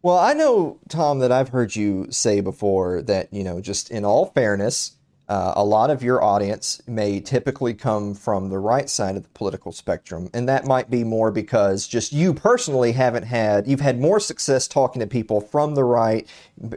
[0.02, 4.06] Well, I know, Tom, that I've heard you say before that, you know, just in
[4.06, 4.96] all fairness,
[5.30, 9.30] uh, a lot of your audience may typically come from the right side of the
[9.30, 10.30] political spectrum.
[10.34, 14.68] And that might be more because just you personally haven't had, you've had more success
[14.68, 16.28] talking to people from the right,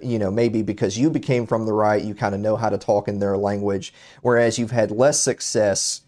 [0.03, 2.79] you know, maybe because you became from the right, you kind of know how to
[2.79, 6.03] talk in their language, whereas you've had less success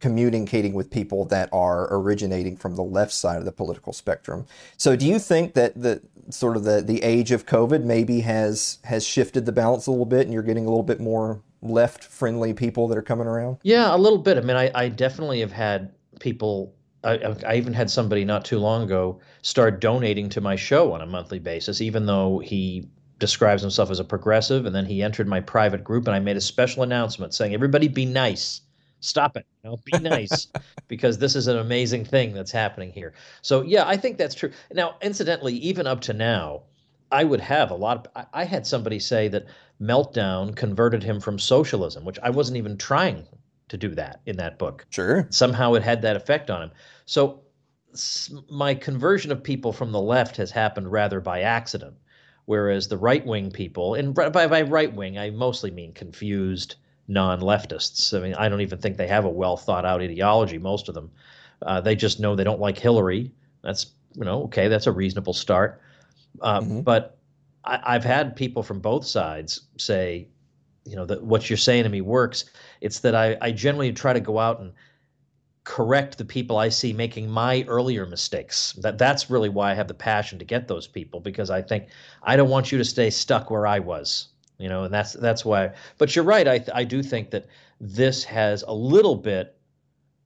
[0.00, 4.44] communicating with people that are originating from the left side of the political spectrum.
[4.76, 8.78] So do you think that the sort of the, the age of COVID maybe has
[8.84, 12.04] has shifted the balance a little bit and you're getting a little bit more left
[12.04, 13.56] friendly people that are coming around?
[13.62, 14.36] Yeah, a little bit.
[14.36, 16.74] I mean, I, I definitely have had people.
[17.02, 21.00] I, I even had somebody not too long ago start donating to my show on
[21.00, 24.64] a monthly basis, even though he describes himself as a progressive.
[24.66, 27.88] And then he entered my private group, and I made a special announcement saying, "Everybody,
[27.88, 28.60] be nice.
[29.00, 29.46] Stop it.
[29.62, 30.46] You know, be nice,
[30.88, 34.52] because this is an amazing thing that's happening here." So yeah, I think that's true.
[34.72, 36.62] Now, incidentally, even up to now,
[37.10, 38.12] I would have a lot of.
[38.34, 39.46] I, I had somebody say that
[39.80, 43.26] meltdown converted him from socialism, which I wasn't even trying
[43.68, 44.86] to do that in that book.
[44.90, 45.26] Sure.
[45.30, 46.70] Somehow it had that effect on him.
[47.06, 47.42] So
[48.50, 51.94] my conversion of people from the left has happened rather by accident,
[52.44, 57.40] whereas the right wing people, and by, by right wing, I mostly mean confused non
[57.40, 58.16] leftists.
[58.16, 60.94] I mean, I don't even think they have a well thought out ideology, most of
[60.94, 61.10] them.
[61.62, 63.32] Uh, they just know they don't like Hillary.
[63.62, 65.80] That's, you know, okay, that's a reasonable start.
[66.40, 66.80] Uh, mm-hmm.
[66.80, 67.18] But
[67.64, 70.28] I, have had people from both sides say,
[70.84, 72.44] you know, that what you're saying to me works.
[72.80, 74.72] It's that I, I generally try to go out and
[75.64, 78.74] correct the people I see making my earlier mistakes.
[78.74, 81.88] That that's really why I have the passion to get those people because I think
[82.22, 84.28] I don't want you to stay stuck where I was.
[84.58, 85.72] You know, and that's that's why.
[85.98, 86.46] But you're right.
[86.46, 87.46] I I do think that
[87.80, 89.56] this has a little bit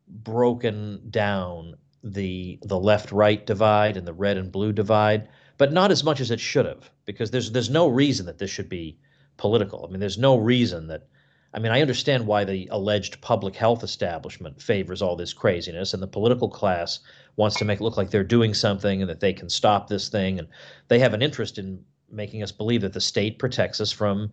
[0.08, 5.90] broken down the the left right divide and the red and blue divide but not
[5.90, 8.96] as much as it should have, because there's there's no reason that this should be
[9.36, 9.84] political.
[9.84, 11.06] I mean, there's no reason that.
[11.54, 16.02] I mean, I understand why the alleged public health establishment favors all this craziness, and
[16.02, 17.00] the political class
[17.36, 20.08] wants to make it look like they're doing something and that they can stop this
[20.08, 20.48] thing, and
[20.88, 24.30] they have an interest in making us believe that the state protects us from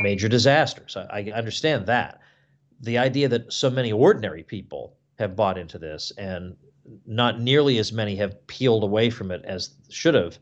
[0.00, 0.96] major disasters.
[0.96, 2.20] I, I understand that.
[2.80, 6.56] The idea that so many ordinary people have bought into this and
[7.06, 10.38] not nearly as many have peeled away from it as should have,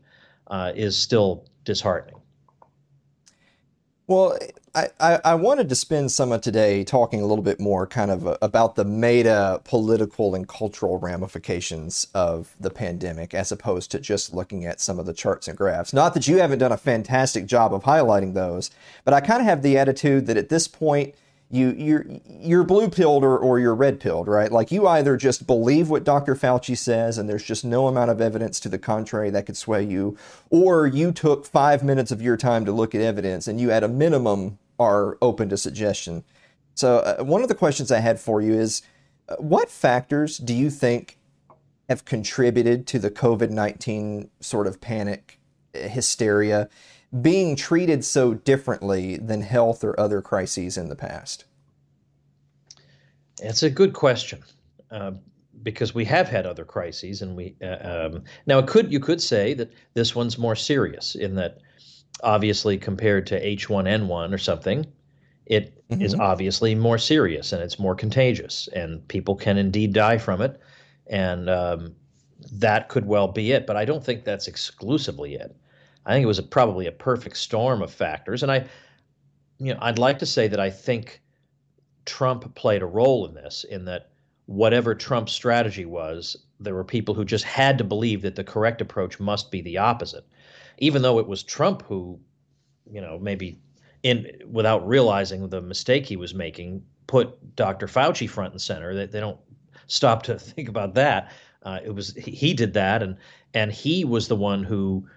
[0.47, 2.19] uh, is still disheartening.
[4.05, 4.37] Well,
[4.75, 8.11] I, I, I, wanted to spend some of today talking a little bit more kind
[8.11, 13.99] of uh, about the meta political and cultural ramifications of the pandemic as opposed to
[13.99, 15.93] just looking at some of the charts and graphs.
[15.93, 18.71] Not that you haven't done a fantastic job of highlighting those,
[19.05, 21.15] but I kind of have the attitude that at this point,
[21.53, 24.51] you you're you're blue pilled or, or you're red pilled, right?
[24.51, 26.35] Like you either just believe what Dr.
[26.35, 29.83] Fauci says and there's just no amount of evidence to the contrary that could sway
[29.83, 30.17] you,
[30.49, 33.83] or you took five minutes of your time to look at evidence and you at
[33.83, 36.23] a minimum are open to suggestion.
[36.73, 38.81] So uh, one of the questions I had for you is
[39.29, 41.19] uh, what factors do you think
[41.87, 45.39] have contributed to the COVID 19 sort of panic
[45.75, 46.67] uh, hysteria
[47.21, 51.45] being treated so differently than health or other crises in the past?
[53.41, 54.43] It's a good question.
[54.91, 55.11] Uh,
[55.63, 59.21] because we have had other crises, and we uh, um, now it could you could
[59.21, 61.59] say that this one's more serious in that
[62.21, 64.85] obviously compared to H1N1 or something,
[65.45, 66.01] it mm-hmm.
[66.01, 70.59] is obviously more serious and it's more contagious, and people can indeed die from it,
[71.07, 71.95] and um,
[72.51, 73.65] that could well be it.
[73.65, 75.55] But I don't think that's exclusively it.
[76.05, 78.43] I think it was a, probably a perfect storm of factors.
[78.43, 78.65] And I,
[79.59, 81.21] you know, I'd like to say that I think
[82.05, 84.09] Trump played a role in this, in that
[84.45, 88.81] whatever Trump's strategy was, there were people who just had to believe that the correct
[88.81, 90.25] approach must be the opposite,
[90.77, 92.19] even though it was Trump who,
[92.89, 93.59] you know, maybe
[94.03, 97.87] in without realizing the mistake he was making, put Dr.
[97.87, 98.93] Fauci front and center.
[98.93, 99.39] That they, they don't
[99.87, 101.31] stop to think about that.
[101.63, 103.17] Uh, it was he did that, and
[103.53, 105.07] and he was the one who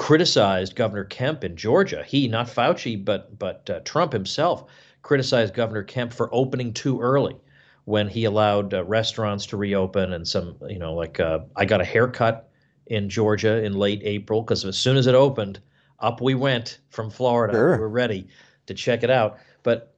[0.00, 2.02] criticized Governor Kemp in Georgia.
[2.02, 4.64] He, not Fauci, but but uh, Trump himself,
[5.02, 7.36] criticized Governor Kemp for opening too early
[7.84, 11.82] when he allowed uh, restaurants to reopen and some, you know, like uh, I got
[11.82, 12.48] a haircut
[12.86, 15.60] in Georgia in late April because as soon as it opened,
[15.98, 17.52] up we went from Florida.
[17.52, 17.72] Sure.
[17.72, 18.26] We were ready
[18.66, 19.94] to check it out, but.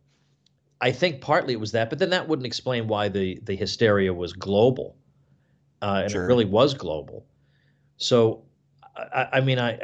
[0.84, 4.12] I think partly it was that, but then that wouldn't explain why the the hysteria
[4.12, 4.96] was global,
[5.80, 6.24] uh, and sure.
[6.24, 7.24] it really was global.
[7.98, 8.42] So
[8.97, 9.78] I, I mean, I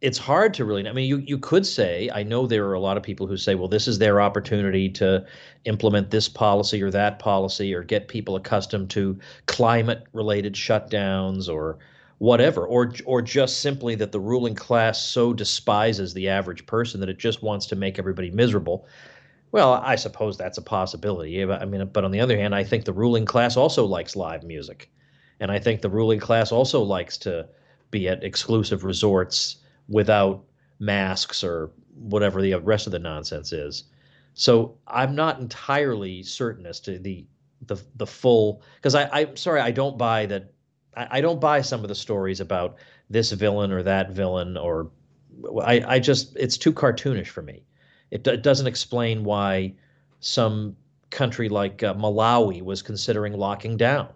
[0.00, 0.88] it's hard to really.
[0.88, 3.36] I mean, you you could say I know there are a lot of people who
[3.36, 5.26] say, well, this is their opportunity to
[5.64, 11.78] implement this policy or that policy or get people accustomed to climate related shutdowns or
[12.18, 17.08] whatever, or or just simply that the ruling class so despises the average person that
[17.10, 18.86] it just wants to make everybody miserable.
[19.52, 21.42] Well, I suppose that's a possibility.
[21.42, 24.44] I mean, but on the other hand, I think the ruling class also likes live
[24.44, 24.90] music,
[25.40, 27.48] and I think the ruling class also likes to
[27.90, 29.56] be at exclusive resorts
[29.88, 30.44] without
[30.78, 33.84] masks or whatever the rest of the nonsense is.
[34.34, 37.26] So I'm not entirely certain as to the
[37.66, 40.52] the the full because I I'm sorry I don't buy that
[40.96, 42.76] I, I don't buy some of the stories about
[43.10, 44.90] this villain or that villain or
[45.62, 47.64] I I just it's too cartoonish for me.
[48.10, 49.74] It, it doesn't explain why
[50.20, 50.76] some
[51.10, 54.08] country like uh, Malawi was considering locking down.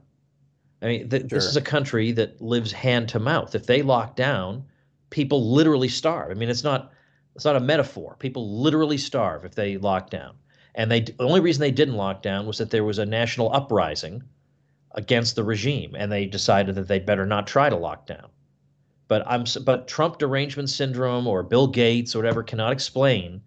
[0.85, 1.29] I mean, th- sure.
[1.31, 3.55] this is a country that lives hand to mouth.
[3.55, 4.65] If they lock down,
[5.09, 6.31] people literally starve.
[6.31, 6.93] I mean, it's not
[7.35, 8.17] it's not a metaphor.
[8.19, 10.35] People literally starve if they lock down.
[10.75, 13.53] And they the only reason they didn't lock down was that there was a national
[13.53, 14.23] uprising
[14.93, 18.29] against the regime, and they decided that they'd better not try to lock down.
[19.09, 23.41] But I'm but Trump derangement syndrome or Bill Gates or whatever cannot explain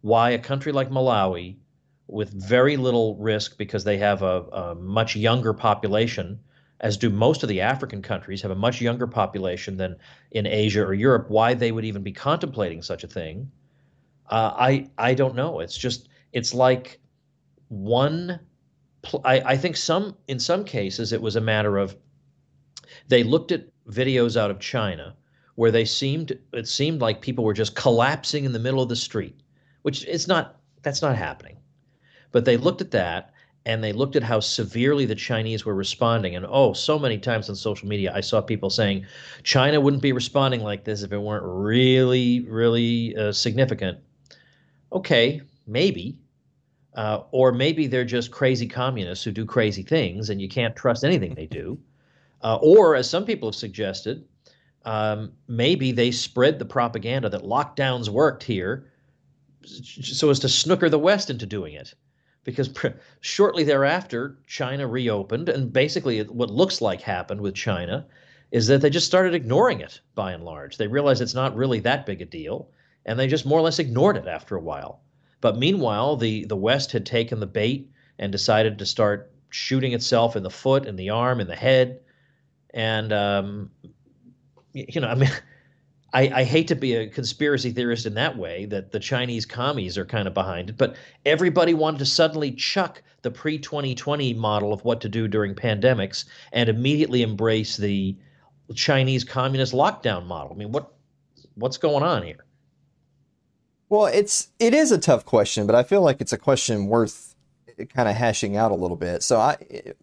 [0.00, 1.56] why a country like Malawi,
[2.06, 6.38] with very little risk because they have a, a much younger population,
[6.80, 9.96] as do most of the African countries, have a much younger population than
[10.30, 13.50] in Asia or Europe, why they would even be contemplating such a thing,
[14.30, 15.60] uh, I I don't know.
[15.60, 17.00] It's just it's like
[17.68, 18.40] one.
[19.02, 21.96] Pl- I, I think some in some cases it was a matter of
[23.08, 25.16] they looked at videos out of China
[25.54, 28.96] where they seemed it seemed like people were just collapsing in the middle of the
[28.96, 29.40] street,
[29.82, 31.56] which it's not that's not happening.
[32.30, 33.32] But they looked at that
[33.66, 36.34] and they looked at how severely the Chinese were responding.
[36.36, 39.06] And oh, so many times on social media, I saw people saying
[39.42, 43.98] China wouldn't be responding like this if it weren't really, really uh, significant.
[44.92, 46.16] Okay, maybe.
[46.94, 51.04] Uh, or maybe they're just crazy communists who do crazy things and you can't trust
[51.04, 51.78] anything they do.
[52.40, 54.24] Uh, or, as some people have suggested,
[54.84, 58.92] um, maybe they spread the propaganda that lockdowns worked here
[59.64, 61.94] so as to snooker the West into doing it
[62.48, 68.06] because pr- shortly thereafter, China reopened, and basically what looks like happened with China
[68.50, 70.78] is that they just started ignoring it by and large.
[70.78, 72.70] They realized it's not really that big a deal,
[73.04, 75.02] and they just more or less ignored it after a while.
[75.42, 80.34] But meanwhile, the the West had taken the bait and decided to start shooting itself
[80.34, 82.00] in the foot, in the arm, in the head,
[82.72, 83.70] and um,
[84.72, 85.30] you know, I mean.
[86.12, 89.98] I, I, hate to be a conspiracy theorist in that way that the Chinese commies
[89.98, 90.96] are kind of behind it, but
[91.26, 96.24] everybody wanted to suddenly chuck the pre 2020 model of what to do during pandemics
[96.52, 98.16] and immediately embrace the
[98.74, 100.52] Chinese communist lockdown model.
[100.52, 100.92] I mean, what
[101.54, 102.44] what's going on here?
[103.88, 107.27] Well, it's it is a tough question, but I feel like it's a question worth
[107.86, 109.22] kind of hashing out a little bit.
[109.22, 109.56] So I,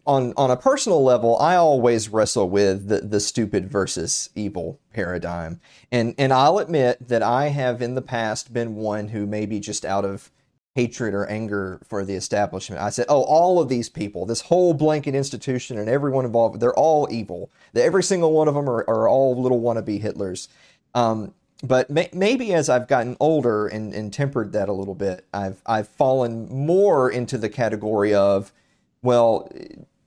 [0.06, 5.60] on on a personal level, I always wrestle with the, the stupid versus evil paradigm,
[5.90, 9.84] and and I'll admit that I have in the past been one who maybe just
[9.84, 10.30] out of
[10.76, 14.74] hatred or anger for the establishment, I said, oh, all of these people, this whole
[14.74, 17.50] blanket institution and everyone involved, they're all evil.
[17.74, 20.48] Every single one of them are, are all little wannabe Hitlers.
[20.94, 21.32] Um,
[21.62, 25.60] but may, maybe as I've gotten older and, and tempered that a little bit, I've
[25.64, 28.52] I've fallen more into the category of,
[29.02, 29.50] well,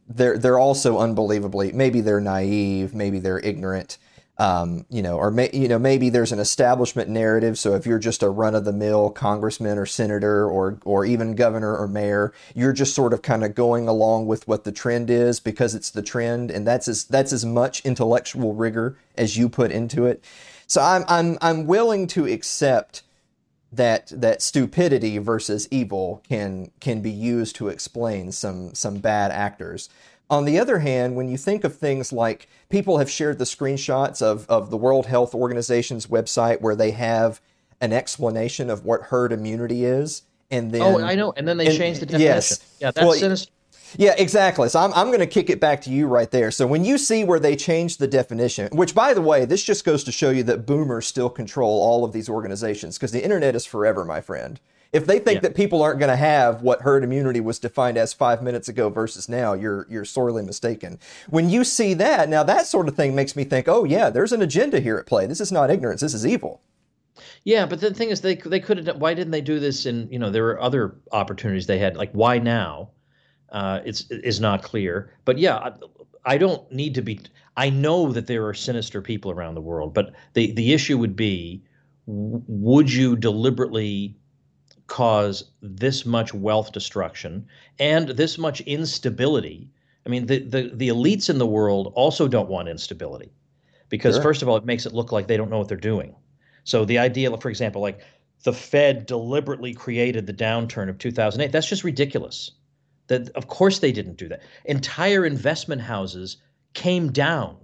[0.08, 3.97] they're they're also unbelievably maybe they're naive, maybe they're ignorant,
[4.38, 7.58] um, you know, or may, you know maybe there's an establishment narrative.
[7.58, 11.36] So if you're just a run of the mill congressman or senator or or even
[11.36, 15.10] governor or mayor, you're just sort of kind of going along with what the trend
[15.10, 19.50] is because it's the trend, and that's as that's as much intellectual rigor as you
[19.50, 20.24] put into it.
[20.70, 23.01] So I'm I'm I'm willing to accept
[23.72, 29.89] that that stupidity versus evil can can be used to explain some some bad actors.
[30.30, 34.22] On the other hand, when you think of things like people have shared the screenshots
[34.22, 37.41] of, of the World Health Organization's website where they have
[37.82, 41.57] an explanation of what herd immunity is, and oh, then oh, I know, and then
[41.57, 42.36] they and, changed the definition.
[42.36, 43.51] Yes, yeah, that's well, sinister.
[43.97, 44.69] Yeah, exactly.
[44.69, 46.51] So I'm, I'm going to kick it back to you right there.
[46.51, 49.85] So when you see where they changed the definition, which by the way, this just
[49.85, 53.55] goes to show you that boomers still control all of these organizations because the internet
[53.55, 54.59] is forever, my friend.
[54.91, 55.41] If they think yeah.
[55.41, 58.89] that people aren't going to have what herd immunity was defined as five minutes ago
[58.89, 60.97] versus now, you're you're sorely mistaken.
[61.29, 64.31] When you see that, now that sort of thing makes me think, oh yeah, there's
[64.31, 65.27] an agenda here at play.
[65.27, 66.01] This is not ignorance.
[66.01, 66.61] This is evil.
[67.43, 68.97] Yeah, but the thing is, they they could have.
[68.97, 69.85] Why didn't they do this?
[69.85, 71.95] And you know, there were other opportunities they had.
[71.95, 72.89] Like, why now?
[73.52, 75.14] Uh, it's is not clear.
[75.26, 75.74] But yeah, I,
[76.26, 77.20] I don't need to be.
[77.58, 81.16] I know that there are sinister people around the world, but the the issue would
[81.16, 81.64] be:
[82.06, 84.16] would you deliberately
[84.88, 87.47] cause this much wealth destruction
[87.80, 89.70] and this much instability?
[90.06, 93.32] I mean, the, the, the elites in the world also don't want instability.
[93.89, 94.24] because Sure.
[94.24, 96.16] first of all, it makes it look like they don't know what they're doing.
[96.64, 98.00] So the idea, for example, like
[98.43, 102.52] the Fed deliberately created the downturn of 2008, that's just ridiculous.
[103.10, 104.41] That of course they didn't do that.
[104.66, 106.38] Entire investment houses
[106.74, 107.57] came down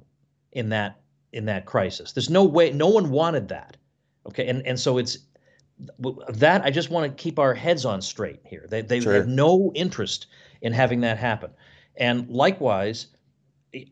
[0.52, 1.00] in that
[1.32, 2.12] in that crisis.
[2.12, 3.78] There's no way no one wanted that.
[4.28, 5.20] Okay, and and so it's
[6.30, 8.66] that I just want to keep our heads on straight here.
[8.70, 9.14] They they Sure.
[9.14, 10.28] have no interest
[10.62, 11.52] in having that happen.
[11.98, 13.08] And likewise,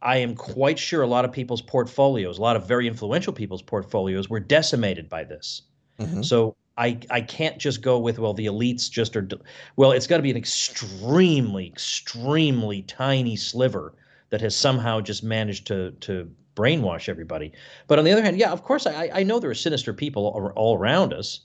[0.01, 3.61] I am quite sure a lot of people's portfolios, a lot of very influential people's
[3.61, 5.61] portfolios were decimated by this.
[5.99, 6.25] Mhm.
[6.25, 9.27] So I I can't just go with well the elites just are
[9.75, 13.93] well it's got to be an extremely extremely tiny sliver
[14.29, 17.51] that has somehow just managed to to brainwash everybody.
[17.87, 20.53] But on the other hand, yeah, of course I I know there are sinister people
[20.55, 21.41] all, around us.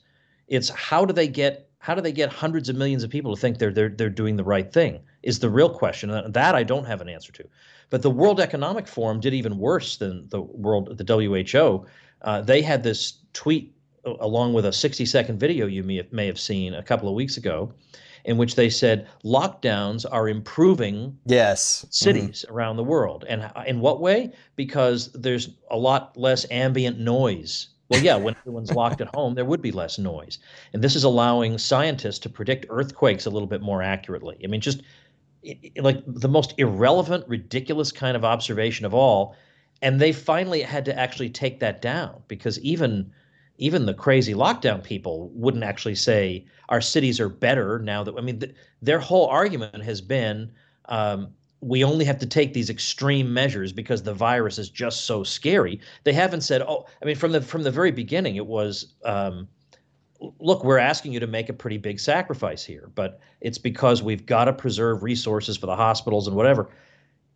[0.48, 3.40] It's how do they get how do they get hundreds of millions of people to
[3.40, 6.10] think they're they're they're doing the right thing is the real question.
[6.10, 7.44] And that I don't have an answer to.
[7.90, 11.86] But the World Economic Forum did even worse than the world the WHO.
[12.22, 13.72] Uh, they had this tweet
[14.20, 17.14] along with a 60 second video you may have, may have seen a couple of
[17.14, 17.72] weeks ago
[18.24, 21.86] in which they said lockdowns are improving Yes.
[21.90, 23.24] Cities around the world.
[23.28, 24.32] And in what way?
[24.56, 27.68] Because there's a lot less ambient noise.
[27.88, 30.38] Well, yeah, when everyone's locked at home, there would be less noise.
[30.74, 34.36] And this is allowing scientists to predict earthquakes a little bit more accurately.
[34.44, 34.82] I mean, just
[35.76, 39.36] like the most irrelevant, ridiculous kind of observation of all.
[39.80, 43.10] And they finally had to actually take that down because even
[43.58, 48.20] even the crazy lockdown people wouldn't actually say our cities are better now that I
[48.20, 50.50] mean th- their whole argument has been
[50.88, 51.28] um,
[51.60, 55.80] we only have to take these extreme measures because the virus is just so scary.
[56.04, 59.48] They haven't said, oh, I mean, from the from the very beginning, it was, um,
[60.38, 64.24] look, we're asking you to make a pretty big sacrifice here, but it's because we've
[64.24, 66.70] got to preserve resources for the hospitals and whatever.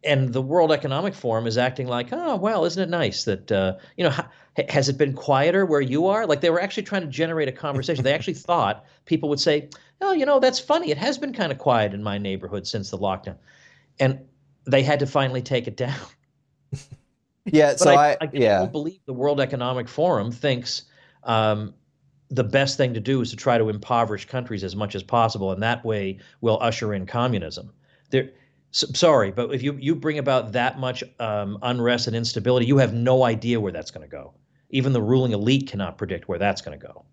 [0.04, 3.76] And the World Economic Forum is acting like, oh, well, isn't it nice that uh,
[3.96, 4.10] you know?
[4.10, 4.28] Ha-
[4.68, 6.26] has it been quieter where you are?
[6.26, 8.04] Like they were actually trying to generate a conversation.
[8.04, 9.70] they actually thought people would say,
[10.02, 10.90] oh, you know, that's funny.
[10.90, 13.38] It has been kind of quiet in my neighborhood since the lockdown
[14.00, 14.18] and
[14.66, 15.94] they had to finally take it down.
[17.44, 17.72] Yeah.
[17.72, 18.58] But So I, I, I, yeah.
[18.58, 20.82] don't believe the World Economic Forum thinks
[21.24, 21.74] um,
[22.30, 25.52] the best thing to do is to try to impoverish countries as much as possible,
[25.52, 27.72] and that way we'll usher in communism.
[28.10, 28.30] There,
[28.72, 32.78] s sorry, but if you you bring about that much um, unrest and instability, you
[32.78, 34.34] have no idea where that's going to go.
[34.70, 37.04] Even the ruling elite cannot predict where that's going to go.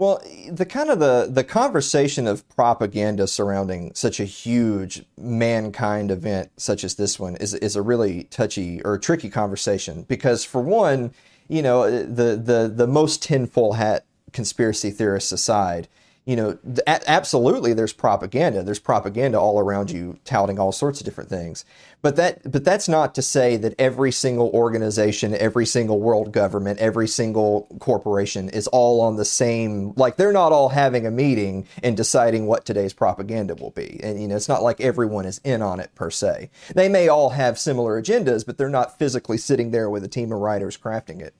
[0.00, 6.50] Well, the kind of the the conversation of propaganda surrounding such a huge mankind event
[6.56, 11.12] such as this one is is a really touchy or tricky conversation because for one,
[11.48, 15.86] you know, the the the most tinfoil hat conspiracy theorists aside,
[16.26, 18.62] you know, th- absolutely there's propaganda.
[18.62, 21.64] There's propaganda all around you touting all sorts of different things.
[22.02, 26.78] But that but that's not to say that every single organization, every single world government,
[26.78, 31.66] every single corporation is all on the same like they're not all having a meeting
[31.82, 33.98] and deciding what today's propaganda will be.
[34.02, 36.50] And you know, it's not like everyone is in on it per se.
[36.74, 40.32] They may all have similar agendas, but they're not physically sitting there with a team
[40.32, 41.34] of writers crafting it.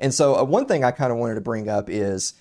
[0.00, 2.34] And so uh, one thing I kind of wanted to bring up is,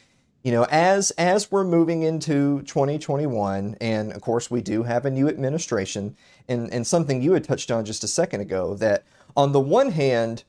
[0.45, 5.09] you know, as as we're moving into 2021, and of course we do have a
[5.09, 6.15] new administration,
[6.47, 9.89] and and something you had touched on just a second ago that on the one
[9.89, 10.43] hand,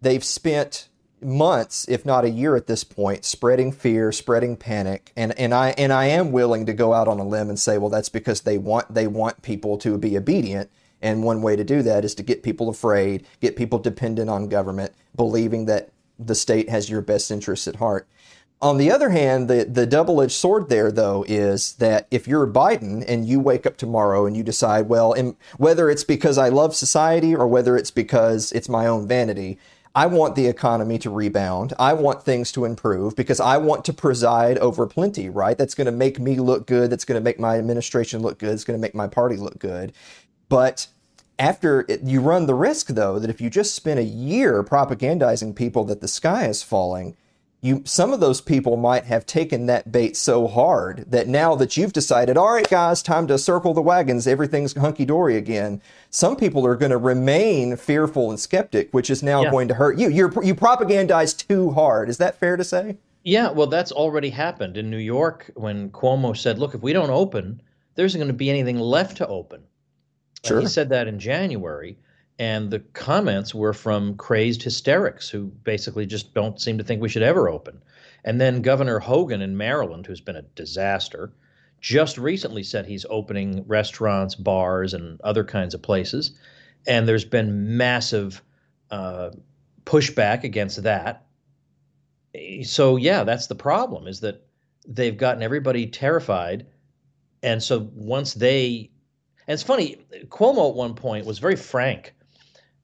[0.00, 0.88] they've spent
[1.20, 5.74] months, if not a year at this point, spreading fear, spreading panic, and and I
[5.76, 8.40] and I am willing to go out on a limb and say, well, that's because
[8.40, 10.70] they want they want people to be obedient.
[11.02, 14.48] And one way to do that is to get people afraid, get people dependent on
[14.48, 18.08] government, believing that the state has your best interests at heart.
[18.64, 22.46] On the other hand, the, the double edged sword there, though, is that if you're
[22.46, 25.14] Biden and you wake up tomorrow and you decide, well,
[25.58, 29.58] whether it's because I love society or whether it's because it's my own vanity,
[29.94, 31.74] I want the economy to rebound.
[31.78, 35.58] I want things to improve because I want to preside over plenty, right?
[35.58, 36.88] That's going to make me look good.
[36.88, 38.54] That's going to make my administration look good.
[38.54, 39.92] It's going to make my party look good.
[40.48, 40.86] But
[41.38, 45.54] after it, you run the risk, though, that if you just spend a year propagandizing
[45.54, 47.14] people that the sky is falling,
[47.64, 51.76] you some of those people might have taken that bait so hard that now that
[51.76, 55.80] you've decided, all right, guys, time to circle the wagons, everything's hunky dory again.
[56.10, 59.50] Some people are going to remain fearful and skeptic, which is now Yeah.
[59.50, 60.08] going to hurt you.
[60.10, 62.08] You're, you propagandize too hard.
[62.10, 62.98] Is that fair to say?
[63.22, 67.08] Yeah, well, that's already happened in New York when Cuomo said, "Look, if we don't
[67.08, 67.62] open,
[67.94, 69.62] there isn't going to be anything left to open."
[70.44, 70.60] Sure.
[70.60, 71.96] he said that in January,
[72.38, 77.08] and the comments were from crazed hysterics who basically just don't seem to think we
[77.08, 77.80] should ever open.
[78.24, 81.32] And then Governor Hogan in Maryland, who's been a disaster,
[81.80, 86.32] just recently said he's opening restaurants, bars, and other kinds of places.
[86.86, 88.42] And there's been massive
[88.90, 89.30] uh,
[89.84, 91.26] pushback against that.
[92.64, 94.44] So yeah, that's the problem is that
[94.88, 96.66] they've gotten everybody terrified,
[97.42, 98.90] and so once they,
[99.46, 102.14] and it's funny, Cuomo at one point was very frank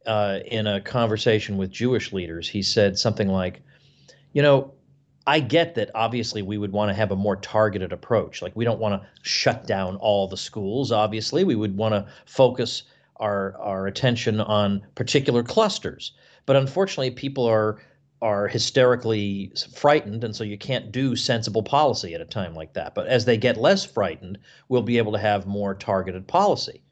[0.07, 2.48] uh, in a conversation with Jewish leaders.
[2.48, 3.62] He said something like,
[4.32, 4.72] you know,
[5.26, 8.42] I get that obviously we would want to have a more targeted approach.
[8.42, 11.44] Like we don't want to shut down all the schools, obviously.
[11.44, 12.84] We would want to focus
[13.16, 16.12] our our attention on particular clusters.
[16.46, 17.80] But unfortunately, people are
[18.22, 22.94] are hysterically frightened, and so you can't do sensible policy at a time like that.
[22.94, 24.38] But as they get less frightened,
[24.68, 26.82] we'll be able to have more targeted policy.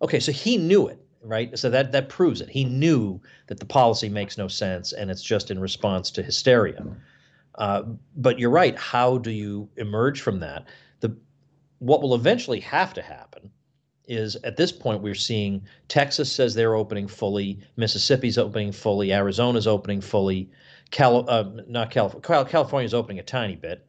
[0.00, 1.56] Okay, so he knew it, right?
[1.58, 2.48] So that that proves it.
[2.48, 6.84] He knew that the policy makes no sense, and it's just in response to hysteria.
[7.56, 7.82] Uh,
[8.16, 8.76] but you're right.
[8.78, 10.64] How do you emerge from that?
[11.00, 11.16] The
[11.78, 13.50] what will eventually have to happen
[14.06, 19.66] is at this point we're seeing Texas says they're opening fully, Mississippi's opening fully, Arizona's
[19.66, 20.50] opening fully,
[20.90, 23.86] Cal, uh, not California, California's opening a tiny bit.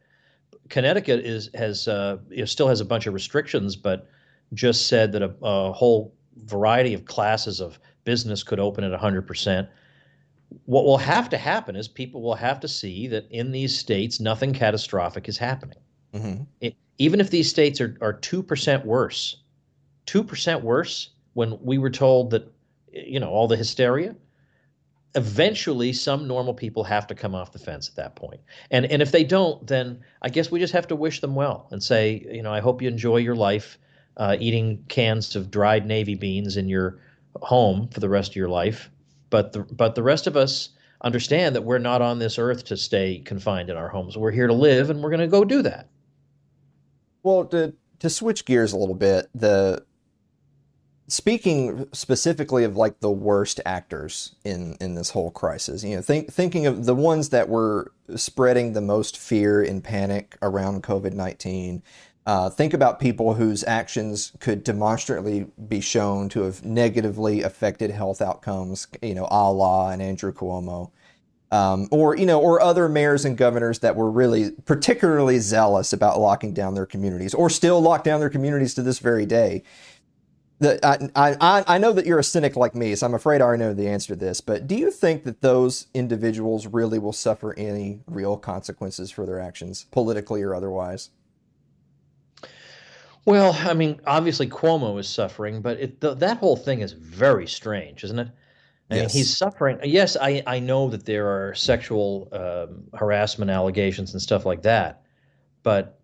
[0.68, 4.08] Connecticut is has uh, still has a bunch of restrictions, but
[4.54, 6.13] just said that a, a whole
[6.44, 9.68] variety of classes of business could open at 100 percent
[10.66, 14.20] what will have to happen is people will have to see that in these states
[14.20, 15.78] nothing catastrophic is happening.
[16.14, 16.42] Mm-hmm.
[16.60, 19.36] It, even if these states are, are 2% worse,
[20.06, 22.50] 2% worse when we were told that,
[22.92, 24.14] you know, all the hysteria,
[25.16, 28.40] eventually some normal people have to come off the fence at that point.
[28.70, 31.66] And, and if they don't, then I guess we just have to wish them well
[31.70, 33.78] and say, you know, I hope you enjoy your life
[34.16, 36.98] uh, eating cans of dried navy beans in your
[37.42, 38.90] home for the rest of your life
[39.34, 40.68] but the but the rest of us
[41.02, 44.16] understand that we're not on this earth to stay confined in our homes.
[44.16, 45.88] We're here to live, and we're going to go do that.
[47.24, 49.84] Well, to to switch gears a little bit, the
[51.08, 56.32] speaking specifically of like the worst actors in in this whole crisis, you know, think,
[56.32, 61.82] thinking of the ones that were spreading the most fear and panic around COVID nineteen,
[62.26, 68.22] uh, think about people whose actions could demonstrably be shown to have negatively affected health
[68.22, 70.90] outcomes, you know, a la and Andrew Cuomo.
[71.52, 76.18] Um, or you know, or other mayors and governors that were really particularly zealous about
[76.18, 79.62] locking down their communities, or still lock down their communities to this very day.
[80.62, 83.62] I, I, I know that you're a cynic like me, so I'm afraid I already
[83.62, 84.40] know the answer to this.
[84.40, 89.38] But do you think that those individuals really will suffer any real consequences for their
[89.38, 91.10] actions, politically or otherwise?
[93.26, 97.46] Well, I mean, obviously Cuomo is suffering, but it, the, that whole thing is very
[97.46, 98.28] strange, isn't it?
[98.90, 99.14] I yes.
[99.14, 99.78] mean, he's suffering.
[99.82, 105.02] Yes, I, I know that there are sexual um, harassment allegations and stuff like that,
[105.62, 105.98] but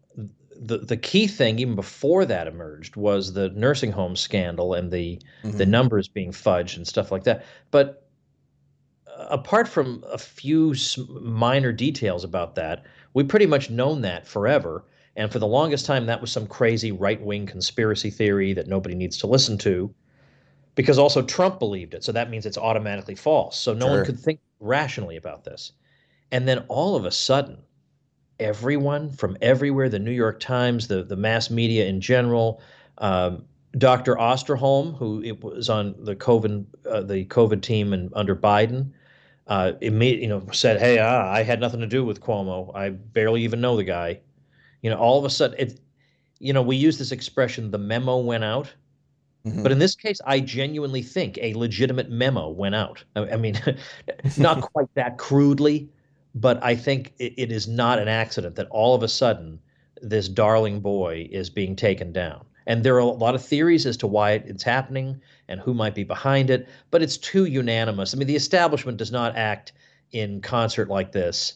[0.60, 5.18] the the key thing even before that emerged was the nursing home scandal and the
[5.42, 5.56] mm-hmm.
[5.56, 7.44] the numbers being fudged and stuff like that.
[7.70, 8.06] But
[9.06, 10.74] uh, apart from a few
[11.08, 14.84] minor details about that, we pretty much known that forever.
[15.20, 18.94] And for the longest time, that was some crazy right wing conspiracy theory that nobody
[18.94, 19.94] needs to listen to
[20.74, 22.02] because also Trump believed it.
[22.02, 23.60] So that means it's automatically false.
[23.60, 23.96] So no sure.
[23.96, 25.72] one could think rationally about this.
[26.32, 27.58] And then all of a sudden,
[28.38, 32.62] everyone from everywhere, the New York Times, the, the mass media in general,
[32.96, 33.44] um,
[33.76, 34.16] Dr.
[34.16, 38.90] Osterholm, who it was on the COVID, uh, the COVID team and under Biden,
[39.48, 42.74] uh, immediately, you know, said, "Hey, ah, I had nothing to do with Cuomo.
[42.74, 44.20] I barely even know the guy."
[44.82, 45.80] You know, all of a sudden, it,
[46.38, 48.72] you know, we use this expression, the memo went out.
[49.46, 49.62] Mm-hmm.
[49.62, 53.04] But in this case, I genuinely think a legitimate memo went out.
[53.16, 53.60] I, I mean,
[54.36, 55.90] not quite that crudely,
[56.34, 59.58] but I think it, it is not an accident that all of a sudden
[60.02, 62.44] this darling boy is being taken down.
[62.66, 65.94] And there are a lot of theories as to why it's happening and who might
[65.94, 68.14] be behind it, but it's too unanimous.
[68.14, 69.72] I mean, the establishment does not act
[70.12, 71.54] in concert like this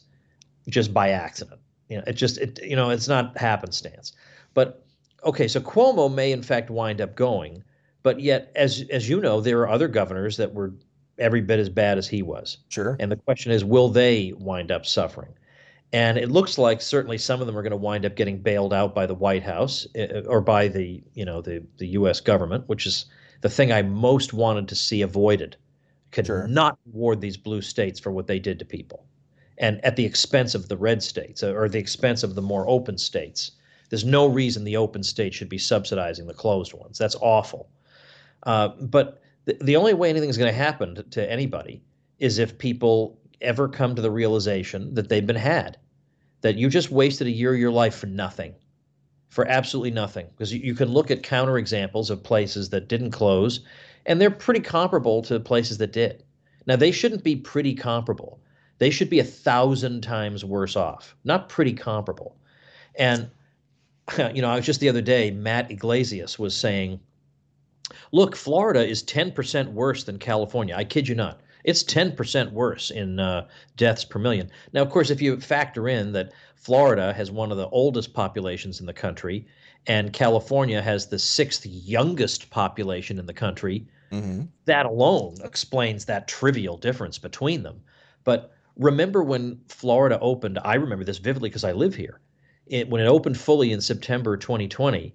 [0.69, 1.61] just by accident.
[1.89, 4.13] You know, it just it you know it's not happenstance.
[4.55, 4.85] But
[5.25, 7.63] okay, so Cuomo may in fact wind up going,
[8.03, 10.73] but yet as as you know, there are other governors that were
[11.19, 12.59] every bit as bad as he was.
[12.69, 12.97] Sure.
[12.99, 15.33] And the question is, will they wind up suffering?
[15.93, 18.75] And it looks like certainly some of them are going to wind up getting bailed
[18.75, 22.21] out by the White House eh, eh, or by the you know the the U.S.
[22.21, 23.07] government, which is
[23.43, 25.57] the thing I most wanted to see avoided.
[26.11, 26.47] Could sure.
[26.49, 29.05] not reward these blue states for what they did to people
[29.59, 32.69] and at the expense of the red states uh, or the expense of the more
[32.69, 33.53] open states.
[33.91, 36.99] There's no reason the open states should be subsidizing the closed ones.
[36.99, 37.69] That's awful.
[38.45, 41.83] Uh, but the, the only way anything's going to happen to anybody
[42.19, 45.79] is if people ever come to the realization that they've been had,
[46.41, 48.55] that you just wasted a year of your life for nothing,
[49.29, 50.27] for absolutely nothing.
[50.31, 53.61] Because you, you can look at counterexamples of places that didn't close,
[54.07, 56.23] and they're pretty comparable to places that did.
[56.67, 58.41] Now, they shouldn't be pretty comparable.
[58.79, 62.37] They should be a thousand times worse off, not pretty comparable.
[62.97, 63.31] And,
[64.19, 67.01] you know, I was just the other day, Matt Yglesias was saying,
[68.13, 70.75] look, Florida is 10% worse than California.
[70.77, 71.41] I kid you not.
[71.65, 73.47] It's 10% worse in uh,
[73.77, 74.51] deaths per million.
[74.73, 78.81] Now, of course, if you factor in that Florida has one of the oldest populations
[78.81, 79.47] in the country,
[79.87, 84.43] and California has the sixth youngest population in the country, mm-hmm.
[84.65, 87.81] that alone explains that trivial difference between them.
[88.25, 92.21] But remember when Florida opened, I remember this vividly because I live here.
[92.67, 95.15] It, when it opened fully in September 2020,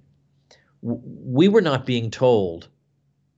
[0.83, 2.69] w- we were not being told,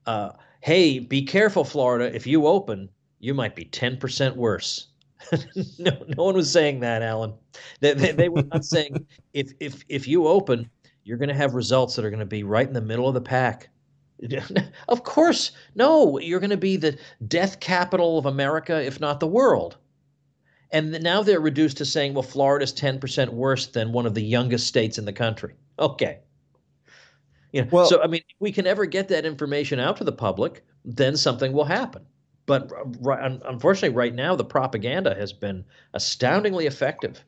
[0.06, 2.14] uh, hey, be careful, Florida.
[2.14, 2.88] If you open,
[3.20, 4.88] you might be 10% worse.
[5.78, 7.32] no, no one was saying that, Alan.
[7.80, 10.68] They, they, they were not saying if if if you open,
[11.04, 13.14] you're going to have results that are going to be right in the middle of
[13.14, 13.68] the pack.
[14.88, 16.18] of course, no.
[16.18, 16.98] You're going to be the
[17.28, 19.76] death capital of America, if not the world.
[20.72, 24.66] And now they're reduced to saying, well, Florida's 10% worse than one of the youngest
[24.66, 25.54] states in the country.
[25.78, 26.20] Okay.
[27.52, 30.04] You know, well, so I mean, if we can ever get that information out to
[30.04, 32.06] the public, then something will happen.
[32.46, 32.72] But
[33.04, 37.22] unfortunately, right now, the propaganda has been astoundingly effective.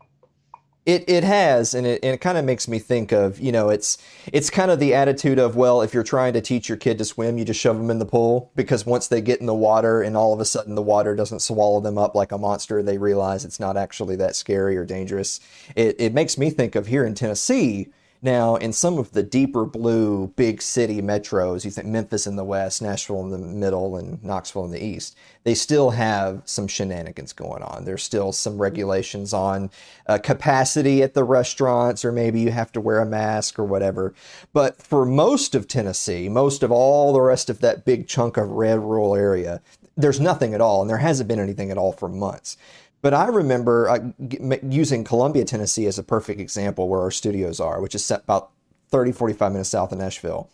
[0.87, 3.71] It it has, and it, and it kind of makes me think of you know
[3.71, 3.97] it's
[4.33, 7.07] it's kind of the attitude of well if you're trying to teach your kid to
[7.07, 10.03] swim you just shove them in the pool because once they get in the water
[10.03, 12.99] and all of a sudden the water doesn't swallow them up like a monster they
[12.99, 15.41] realize it's not actually that scary or dangerous.
[15.75, 17.89] It it makes me think of here in Tennessee
[18.25, 22.45] now, in some of the deeper blue big city metros, you think Memphis in the
[22.45, 27.35] west, Nashville in the middle, and Knoxville in the east, they still have some shenanigans
[27.35, 27.85] going on.
[27.85, 29.71] There's still some regulations on
[30.07, 34.15] uh, capacity at the restaurants, or maybe you have to wear a mask or whatever.
[34.55, 38.49] But for most of Tennessee, most of all the rest of that big chunk of
[38.49, 39.61] red rural area,
[39.97, 42.57] there's nothing at all, and there hasn't been anything at all for months.
[43.05, 43.99] But I remember uh,
[44.63, 48.53] using Columbia, Tennessee as a perfect example where our studios are, which is set about
[48.89, 50.49] 30, 45 minutes south of Nashville.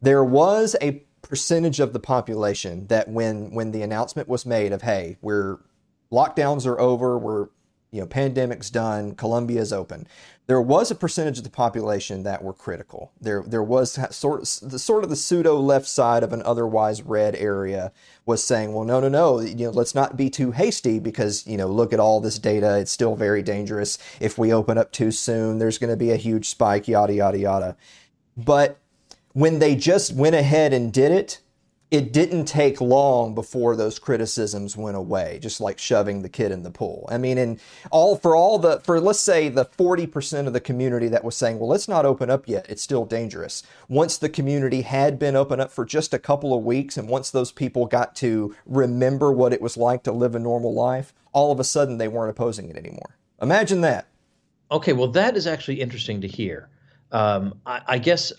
[0.00, 4.82] There was a percentage of the population that when when the announcement was made of
[4.82, 5.58] hey, we're
[6.12, 7.48] lockdowns are over, we're
[7.90, 10.06] you know, pandemic's done, Columbia is open.
[10.46, 13.12] There was a percentage of the population that were critical.
[13.20, 17.02] There, there was sort of the sort of the pseudo left side of an otherwise
[17.02, 17.92] red area
[18.26, 21.56] was saying, well, no, no, no, you know, let's not be too hasty because you
[21.56, 22.78] know, look at all this data.
[22.78, 23.98] It's still very dangerous.
[24.18, 26.88] If we open up too soon, there's going to be a huge spike.
[26.88, 27.76] Yada yada yada.
[28.36, 28.78] But
[29.32, 31.40] when they just went ahead and did it,
[31.90, 36.62] it didn't take long before those criticisms went away, just like shoving the kid in
[36.62, 37.08] the pool.
[37.10, 37.58] I mean, and
[37.90, 41.58] all for all the for let's say the 40% of the community that was saying,
[41.58, 43.64] well, let's not open up yet, it's still dangerous.
[43.88, 47.30] Once the community had been open up for just a couple of weeks, and once
[47.30, 51.50] those people got to remember what it was like to live a normal life, all
[51.50, 53.16] of a sudden they weren't opposing it anymore.
[53.42, 54.06] Imagine that.
[54.70, 56.68] Okay, well, that is actually interesting to hear.
[57.10, 58.32] Um, I, I guess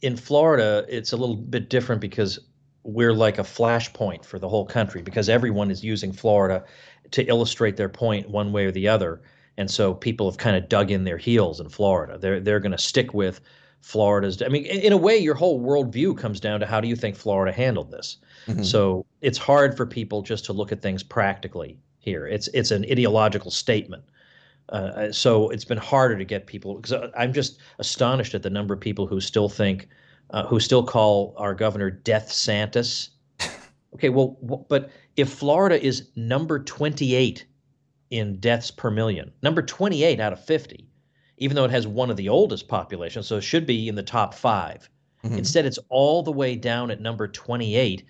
[0.00, 2.38] in Florida, it's a little bit different because
[2.84, 6.64] we're like a flashpoint for the whole country because everyone is using Florida
[7.12, 9.22] to illustrate their point one way or the other.
[9.56, 12.18] And so people have kind of dug in their heels in Florida.
[12.18, 13.40] They're they're going to stick with
[13.80, 14.40] Florida's.
[14.42, 17.16] I mean, in a way, your whole worldview comes down to how do you think
[17.16, 18.16] Florida handled this.
[18.46, 18.62] Mm-hmm.
[18.62, 22.26] So it's hard for people just to look at things practically here.
[22.26, 24.04] It's it's an ideological statement.
[24.68, 28.72] Uh, so it's been harder to get people because I'm just astonished at the number
[28.72, 29.88] of people who still think
[30.32, 33.10] uh, who still call our governor Death Santis.
[33.94, 34.38] Okay, well,
[34.70, 37.44] but if Florida is number 28
[38.08, 40.88] in deaths per million, number 28 out of 50,
[41.36, 44.02] even though it has one of the oldest populations, so it should be in the
[44.02, 44.88] top 5
[45.24, 45.36] mm-hmm.
[45.36, 48.02] Instead, it's all the way down at number 28,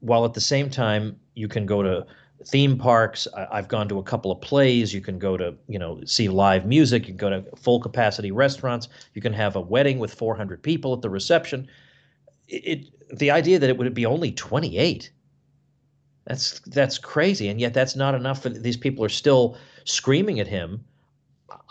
[0.00, 2.04] while at the same time, you can go to
[2.46, 3.26] theme parks.
[3.50, 4.92] I've gone to a couple of plays.
[4.92, 7.02] You can go to, you know, see live music.
[7.02, 8.88] You can go to full capacity restaurants.
[9.14, 11.68] You can have a wedding with 400 people at the reception.
[12.48, 15.10] It, it the idea that it would be only 28.
[16.24, 18.42] That's that's crazy, and yet that's not enough.
[18.42, 20.84] For these people are still screaming at him.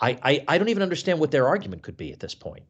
[0.00, 2.64] I, I, I don't even understand what their argument could be at this point.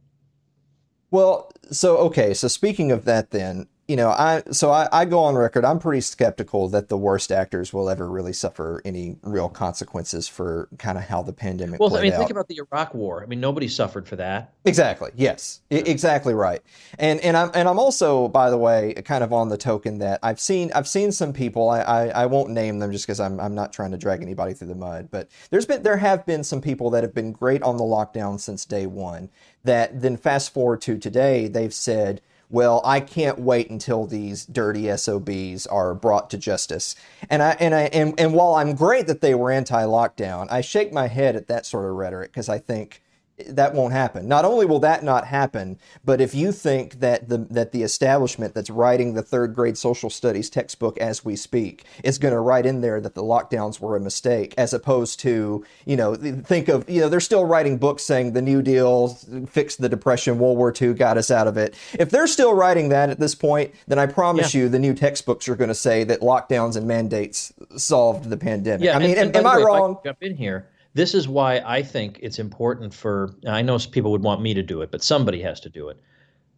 [1.10, 5.18] Well, so okay, so speaking of that, then you know, I so I, I, go
[5.18, 5.64] on record.
[5.64, 10.68] I'm pretty skeptical that the worst actors will ever really suffer any real consequences for
[10.78, 11.80] kind of how the pandemic.
[11.80, 12.18] Well, I mean, out.
[12.18, 13.22] think about the Iraq War.
[13.22, 14.54] I mean, nobody suffered for that.
[14.64, 15.10] Exactly.
[15.16, 15.62] Yes.
[15.72, 16.62] I, exactly right.
[17.00, 20.20] And and I'm and I'm also, by the way, kind of on the token that
[20.22, 21.68] I've seen I've seen some people.
[21.68, 24.54] I I, I won't name them just because I'm I'm not trying to drag anybody
[24.54, 25.08] through the mud.
[25.10, 28.38] But there's been there have been some people that have been great on the lockdown
[28.38, 29.28] since day one.
[29.64, 32.20] That then fast forward to today, they've said
[32.52, 36.94] well, I can't wait until these dirty SOBs are brought to justice.
[37.30, 40.92] And I and I and, and while I'm great that they were anti-lockdown, I shake
[40.92, 43.01] my head at that sort of rhetoric because I think
[43.48, 44.28] that won't happen.
[44.28, 48.54] Not only will that not happen, but if you think that the that the establishment
[48.54, 52.66] that's writing the third grade social studies textbook as we speak is going to write
[52.66, 56.88] in there that the lockdowns were a mistake, as opposed to you know think of
[56.88, 59.08] you know they're still writing books saying the New Deal
[59.48, 61.74] fixed the Depression, World War II got us out of it.
[61.98, 64.62] If they're still writing that at this point, then I promise yeah.
[64.62, 68.84] you the new textbooks are going to say that lockdowns and mandates solved the pandemic.
[68.84, 69.98] Yeah, I mean, and, and, am I wrong?
[70.00, 74.10] I jump in here this is why I think it's important for, I know people
[74.12, 75.98] would want me to do it, but somebody has to do it.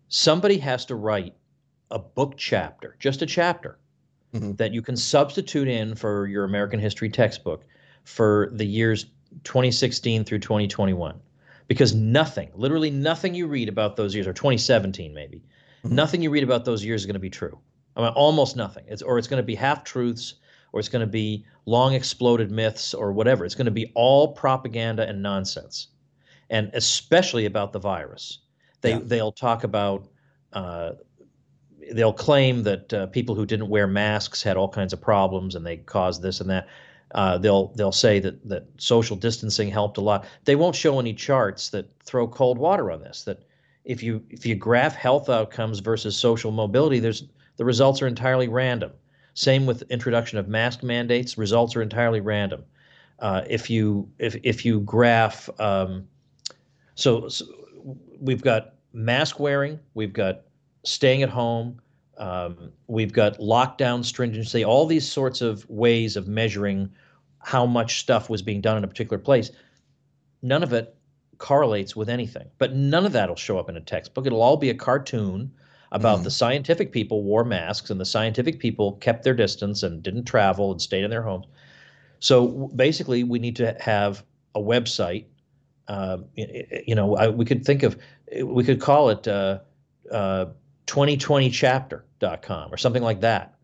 [0.09, 1.35] Somebody has to write
[1.91, 3.79] a book chapter, just a chapter,
[4.35, 4.53] mm-hmm.
[4.53, 7.65] that you can substitute in for your American history textbook
[8.05, 9.07] for the years
[9.45, 11.21] 2016 through 2021.
[11.67, 15.39] Because nothing, literally nothing you read about those years, or 2017 maybe,
[15.85, 15.95] mm-hmm.
[15.95, 17.59] nothing you read about those years is going to be true.
[17.97, 18.85] I mean, almost nothing.
[18.89, 20.35] It's, or it's going to be half truths
[20.75, 23.45] or it's going to be long exploded myths or whatever.
[23.45, 25.87] It's going to be all propaganda and nonsense,
[26.51, 28.41] and especially about the virus.
[28.81, 29.01] They yeah.
[29.05, 30.09] they'll talk about.
[30.53, 30.93] Uh,
[31.93, 35.65] they'll claim that uh, people who didn't wear masks had all kinds of problems and
[35.65, 36.67] they caused this and that.
[37.15, 40.27] Uh, they'll they'll say that that social distancing helped a lot.
[40.45, 43.23] They won't show any charts that throw cold water on this.
[43.23, 43.45] That
[43.85, 47.23] if you if you graph health outcomes versus social mobility, there's
[47.59, 48.91] the results are entirely random.
[49.35, 51.37] Same with introduction of mask mandates.
[51.37, 52.65] Results are entirely random.
[53.19, 56.07] Uh, if you if if you graph, um,
[56.95, 57.45] so, so,
[58.21, 60.43] we've got mask wearing, we've got
[60.85, 61.81] staying at home,
[62.19, 66.91] um, we've got lockdown stringency, all these sorts of ways of measuring
[67.41, 69.51] how much stuff was being done in a particular place.
[70.43, 70.95] None of it
[71.39, 74.27] correlates with anything, but none of that will show up in a textbook.
[74.27, 75.51] It'll all be a cartoon
[75.95, 76.25] about mm.
[76.25, 80.73] the scientific people wore masks and the scientific people kept their distance and didn't travel
[80.73, 81.47] and stayed in their homes.
[82.19, 84.25] So basically, we need to have
[84.55, 85.27] a website.
[85.87, 87.97] Uh, you know, I, we could think of,
[88.43, 89.61] we could call it uh,
[90.11, 90.47] uh,
[90.87, 93.55] 2020chapter.com or something like that,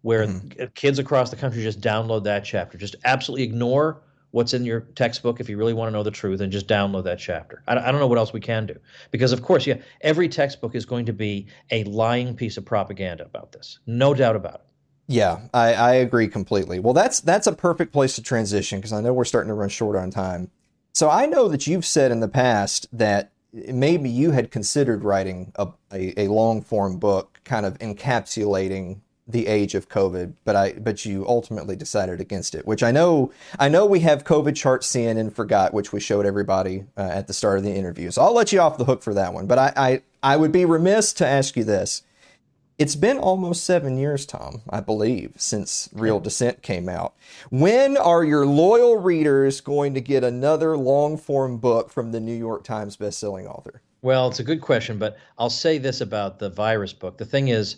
[0.00, 0.74] where mm.
[0.74, 2.78] kids across the country just download that chapter.
[2.78, 4.00] Just absolutely ignore
[4.30, 7.04] what's in your textbook if you really want to know the truth and just download
[7.04, 7.62] that chapter.
[7.66, 8.76] I, I, don't know what else we can do
[9.10, 13.24] because, of course, yeah, every textbook is going to be a lying piece of propaganda
[13.24, 14.60] about this, no doubt about it.
[15.08, 16.80] Yeah, I, I agree completely.
[16.80, 19.68] Well, that's that's a perfect place to transition because I know we're starting to run
[19.68, 20.50] short on time.
[20.92, 25.52] So I know that you've said in the past that maybe you had considered writing
[25.56, 30.72] a, a, a long form book, kind of encapsulating the age of COVID, but I
[30.72, 34.82] but you ultimately decided against it, which I know I know we have COVID chart
[34.82, 38.10] CNN forgot, which we showed everybody uh, at the start of the interview.
[38.10, 39.46] So I'll let you off the hook for that one.
[39.46, 42.02] But I, I I would be remiss to ask you this.
[42.78, 47.14] It's been almost seven years, Tom, I believe, since Real Dissent came out.
[47.48, 52.34] When are your loyal readers going to get another long form book from the New
[52.36, 53.80] York Times bestselling author?
[54.02, 57.16] Well, it's a good question, but I'll say this about the virus book.
[57.16, 57.76] The thing is,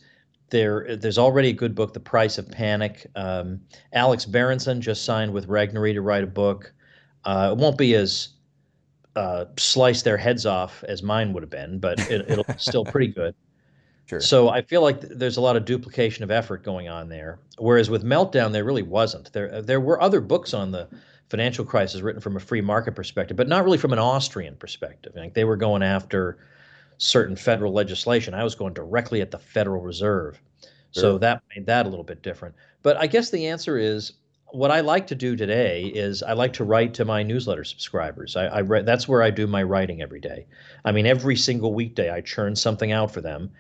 [0.50, 3.06] there, there's already a good book, The Price of Panic.
[3.16, 3.60] Um,
[3.92, 6.72] Alex Berenson just signed with Regnery to write a book.
[7.24, 8.30] Uh, it won't be as
[9.16, 12.84] uh, slice their heads off as mine would have been, but it, will be still
[12.84, 13.34] pretty good.
[14.06, 14.20] Sure.
[14.20, 17.40] So I feel like there's a lot of duplication of effort going on there.
[17.58, 19.30] Whereas with Meltdown, there really wasn't.
[19.34, 20.88] There, there were other books on the
[21.28, 25.12] financial crisis written from a free market perspective, but not really from an Austrian perspective.
[25.14, 26.38] Like they were going after
[26.98, 28.34] certain federal legislation.
[28.34, 30.40] I was going directly at the Federal Reserve.
[30.90, 31.02] Sure.
[31.02, 32.54] So that made that a little bit different.
[32.82, 34.12] But I guess the answer is
[34.50, 38.36] what I like to do today is I like to write to my newsletter subscribers.
[38.36, 40.46] I, I re- that's where I do my writing every day.
[40.84, 43.50] I mean, every single weekday I churn something out for them.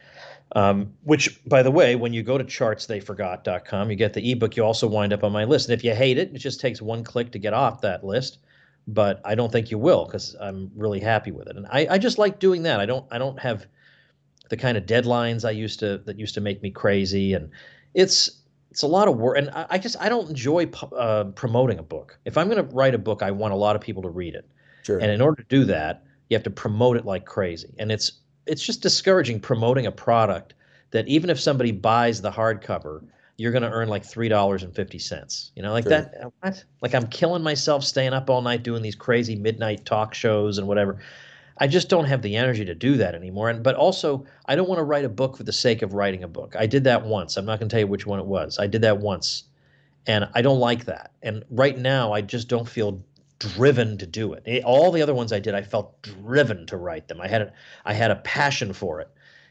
[0.52, 4.56] Um, which, by the way, when you go to chartstheyforgot.com, you get the ebook.
[4.56, 5.68] You also wind up on my list.
[5.68, 8.38] And if you hate it, it just takes one click to get off that list
[8.88, 11.56] but I don't think you will because I'm really happy with it.
[11.56, 12.80] And I, I just like doing that.
[12.80, 13.66] I don't I don't have
[14.48, 17.50] the kind of deadlines I used to that used to make me crazy, and
[17.92, 18.30] it's
[18.70, 19.36] it's a lot of work.
[19.36, 22.18] And I, I just I don't enjoy uh, promoting a book.
[22.24, 24.34] If I'm going to write a book, I want a lot of people to read
[24.34, 24.48] it.
[24.84, 24.98] Sure.
[24.98, 27.74] And in order to do that, you have to promote it like crazy.
[27.78, 28.12] And it's
[28.46, 30.54] it's just discouraging promoting a product
[30.92, 33.04] that even if somebody buys the hardcover
[33.38, 35.52] you're going to earn like three dollars and fifty cents.
[35.54, 35.90] You know, like sure.
[35.92, 36.32] that.
[36.40, 36.64] What?
[36.82, 40.66] Like I'm killing myself staying up all night doing these crazy midnight talk shows and
[40.66, 40.98] whatever.
[41.56, 43.48] I just don't have the energy to do that anymore.
[43.48, 46.24] And but also, I don't want to write a book for the sake of writing
[46.24, 46.54] a book.
[46.58, 47.36] I did that once.
[47.36, 48.58] I'm not going to tell you which one it was.
[48.58, 49.44] I did that once,
[50.06, 51.12] and I don't like that.
[51.22, 53.02] And right now, I just don't feel
[53.38, 54.64] driven to do it.
[54.64, 57.20] All the other ones I did, I felt driven to write them.
[57.20, 57.52] I had a,
[57.84, 59.08] I had a passion for it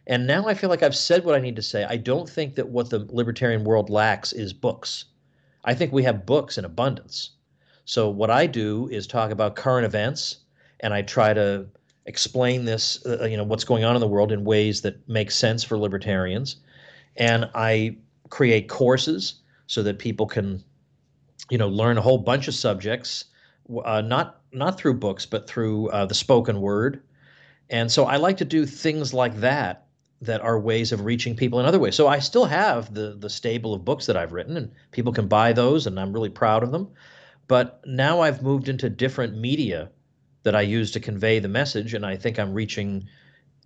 [0.07, 1.83] And now I feel like I've said what I need to say.
[1.83, 5.05] I don't think that what the libertarian world lacks is books.
[5.65, 7.31] I think we have books in abundance.
[7.83, 10.37] So what I do is talk about current events
[10.79, 11.67] and I try to
[12.05, 15.29] explain this, uh, you know, what's going on in the world in ways that make
[15.29, 16.55] sense for libertarians.
[17.17, 17.97] And I
[18.29, 20.63] create courses so that people can,
[21.49, 23.25] you know, learn a whole bunch of subjects,
[23.83, 27.01] uh, not not through books, but through uh, the spoken word.
[27.69, 29.86] And so I like to do things like that
[30.21, 31.95] that are ways of reaching people in other ways.
[31.95, 35.27] So I still have the the stable of books that I've written, and people can
[35.27, 36.89] buy those, and I'm really proud of them.
[37.47, 39.89] But now I've moved into different media
[40.43, 43.07] that I use to convey the message, and I think I'm reaching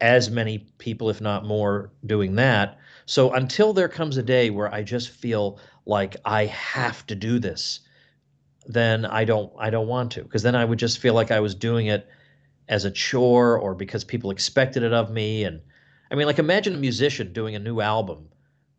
[0.01, 2.79] as many people, if not more, doing that.
[3.05, 7.39] So until there comes a day where I just feel like I have to do
[7.39, 7.81] this,
[8.67, 11.39] then I don't I don't want to because then I would just feel like I
[11.39, 12.07] was doing it
[12.67, 15.61] as a chore or because people expected it of me and
[16.11, 18.29] I mean like imagine a musician doing a new album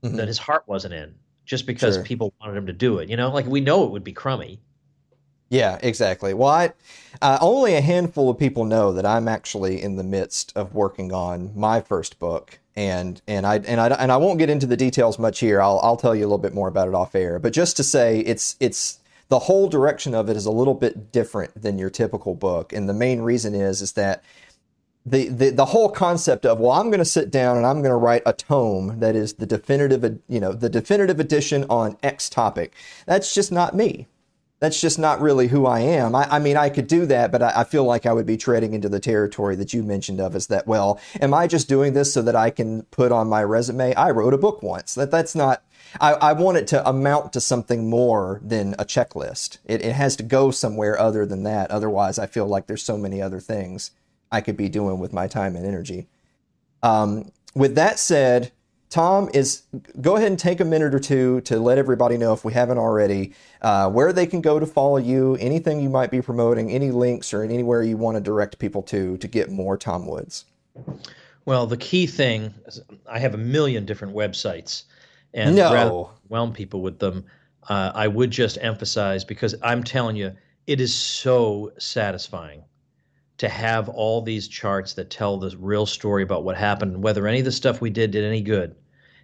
[0.03, 0.17] mm-hmm.
[0.17, 1.15] that his heart wasn't in
[1.45, 2.05] just because sure.
[2.05, 4.61] people wanted him to do it you know like we know it would be crummy
[5.53, 6.33] yeah, exactly.
[6.33, 6.73] Well, I,
[7.21, 11.13] uh, only a handful of people know that I'm actually in the midst of working
[11.13, 14.79] on my first book, and and I and I and I won't get into the
[14.79, 15.61] details much here.
[15.61, 17.39] I'll I'll tell you a little bit more about it off air.
[17.39, 21.13] But just to say, it's it's the whole direction of it is a little bit
[21.13, 24.25] different than your typical book, and the main reason is is that
[25.05, 27.91] the, the the whole concept of well i'm going to sit down and i'm going
[27.91, 32.31] to write a tome that is the definitive you know the definitive edition on x
[32.31, 32.73] topic
[33.07, 34.07] that's just not me
[34.63, 36.15] that's just not really who I am.
[36.15, 38.37] I, I mean, I could do that, but I, I, feel like I would be
[38.37, 41.95] treading into the territory that you mentioned of is that, well, am I just doing
[41.95, 43.93] this so that I can put on my resume?
[43.97, 44.95] I wrote a book once.
[44.95, 45.65] That that's not.
[46.01, 49.59] I, I want it to amount to something more than a checklist.
[49.65, 51.73] It, it has to go somewhere other than that.
[51.73, 53.91] Otherwise, I feel like there's so many other things
[54.33, 56.09] I could be doing with my time and energy.
[56.83, 58.51] Um, with that said,
[58.89, 59.63] Tom, is
[60.01, 62.79] go ahead and take a minute or two to let everybody know if we haven't
[62.79, 66.91] already uh, where they can go to follow you, anything you might be promoting, any
[66.91, 70.45] links or anywhere you want to direct people to to get more Tom Woods.
[71.45, 74.85] Well, the key thing is I have a million different websites,
[75.33, 75.73] and no.
[75.73, 77.25] rather overwhelm people with them,
[77.69, 80.33] uh, I would just emphasize because I'm telling you,
[80.67, 82.63] it is so satisfying
[83.39, 87.41] to have all these charts that tell the real story about what happened, whether any
[87.41, 88.75] of the stuff we did did any good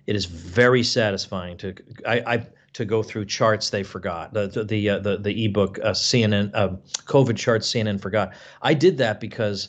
[0.09, 1.75] it is very satisfying to
[2.07, 5.79] I, I to go through charts they forgot the the the uh, the, the ebook
[5.81, 6.71] uh, CNN uh,
[7.05, 8.33] COVID charts CNN forgot.
[8.63, 9.69] I did that because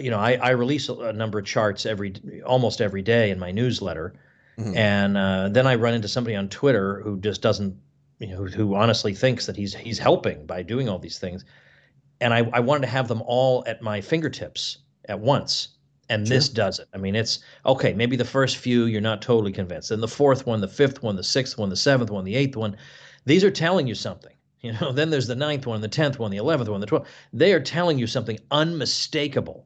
[0.00, 2.14] you know I, I release a, number of charts every
[2.44, 4.14] almost every day in my newsletter,
[4.58, 4.76] mm-hmm.
[4.76, 7.76] and uh, then I run into somebody on Twitter who just doesn't
[8.18, 11.44] you know who, who honestly thinks that he's he's helping by doing all these things,
[12.20, 15.68] and I, I wanted to have them all at my fingertips at once
[16.10, 16.36] and sure.
[16.36, 16.88] this does it.
[16.92, 17.94] I mean, it's okay.
[17.94, 21.16] Maybe the first few you're not totally convinced, Then the fourth one, the fifth one,
[21.16, 22.76] the sixth one, the seventh one, the eighth one,
[23.24, 24.34] these are telling you something.
[24.62, 27.08] You know, then there's the ninth one, the tenth one, the eleventh one, the twelfth.
[27.32, 29.64] They are telling you something unmistakable.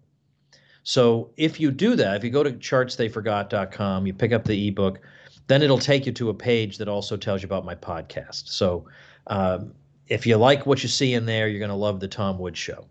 [0.84, 5.00] So if you do that, if you go to chartstheyforgot.com, you pick up the ebook,
[5.48, 8.46] then it'll take you to a page that also tells you about my podcast.
[8.50, 8.86] So
[9.26, 9.74] um,
[10.09, 12.59] if you like what you see in there, you're going to love the Tom Woods
[12.59, 12.86] Show.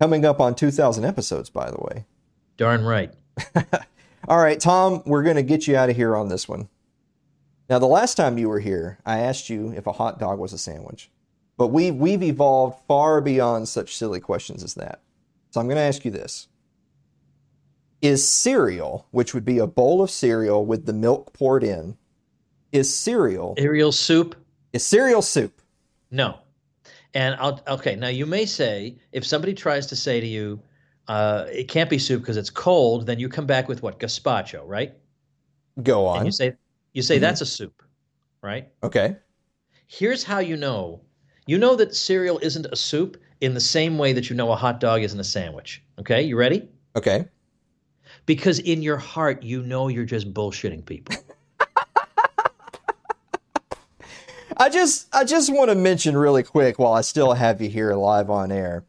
[0.00, 2.04] Coming up on 2,000 episodes, by the way.
[2.56, 3.12] Darn right.
[4.28, 6.68] All right, Tom, we're going to get you out of here on this one.
[7.68, 10.52] Now, the last time you were here, I asked you if a hot dog was
[10.52, 11.10] a sandwich.
[11.56, 15.00] But we, we've evolved far beyond such silly questions as that.
[15.50, 16.48] So I'm going to ask you this
[18.02, 21.96] Is cereal, which would be a bowl of cereal with the milk poured in,
[22.72, 23.54] is cereal.
[23.56, 24.34] Cereal soup?
[24.72, 25.62] Is cereal soup?
[26.14, 26.38] No.
[27.12, 30.62] And I'll, okay, now you may say, if somebody tries to say to you,
[31.08, 34.62] uh, it can't be soup because it's cold, then you come back with what gazpacho,
[34.64, 34.94] right?
[35.82, 36.18] Go on.
[36.18, 36.54] And you say
[36.92, 37.22] you say mm-hmm.
[37.22, 37.82] that's a soup,
[38.42, 38.68] right?
[38.84, 39.16] Okay.
[39.88, 41.00] Here's how you know.
[41.46, 44.56] You know that cereal isn't a soup in the same way that you know a
[44.56, 45.82] hot dog isn't a sandwich.
[45.98, 46.68] Okay, you ready?
[46.96, 47.26] Okay.
[48.24, 51.16] Because in your heart, you know you're just bullshitting people.
[54.56, 57.94] I just I just want to mention really quick while I still have you here
[57.94, 58.84] live on air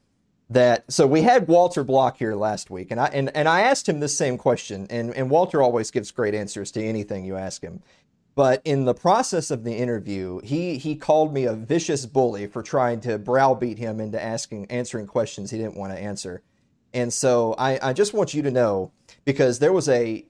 [0.49, 3.89] that so we had Walter Block here last week and I and, and I asked
[3.89, 7.61] him this same question and, and Walter always gives great answers to anything you ask
[7.61, 7.81] him.
[8.35, 12.61] But in the process of the interview, he he called me a vicious bully for
[12.61, 16.43] trying to browbeat him into asking answering questions he didn't want to answer.
[16.93, 18.91] And so I, I just want you to know
[19.25, 20.25] because there was a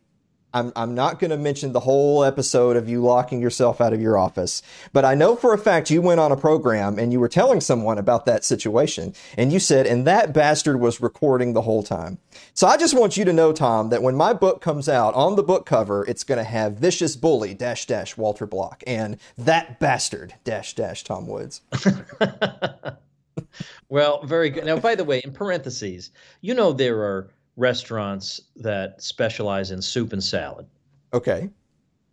[0.56, 4.02] I'm, I'm not going to mention the whole episode of you locking yourself out of
[4.02, 4.62] your office,
[4.94, 7.60] but I know for a fact you went on a program and you were telling
[7.60, 9.14] someone about that situation.
[9.38, 12.20] And you said, and that bastard was recording the whole time.
[12.54, 15.36] So I just want you to know, Tom, that when my book comes out on
[15.36, 19.78] the book cover, it's going to have vicious bully dash dash Walter Block and that
[19.82, 21.62] bastard dash dash Tom Woods.
[23.90, 24.66] well, very good.
[24.66, 30.14] Now, by the way, in parentheses, you know there are restaurants that specialize in soup
[30.14, 30.66] and salad.
[31.14, 31.50] Okay.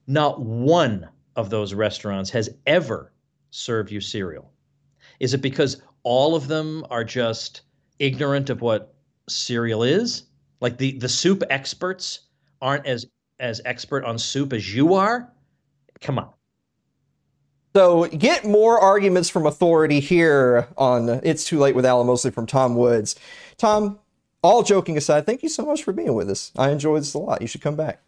[0.07, 3.13] Not one of those restaurants has ever
[3.51, 4.53] served you cereal.
[5.21, 7.63] Is it because all of them are just
[7.99, 8.95] ignorant of what
[9.29, 10.25] cereal is?
[10.61, 12.21] Like the, the soup experts
[12.61, 13.07] aren't as
[13.41, 15.33] as expert on soup as you are?
[16.01, 16.31] Come on.
[17.75, 22.47] So get more arguments from authority here on It's Too Late with Alan Mosley from
[22.47, 23.17] Tom Woods.
[23.57, 23.99] Tom,
[24.43, 26.53] all joking aside, thank you so much for being with us.
[26.57, 27.41] I enjoyed this a lot.
[27.41, 28.03] You should come back.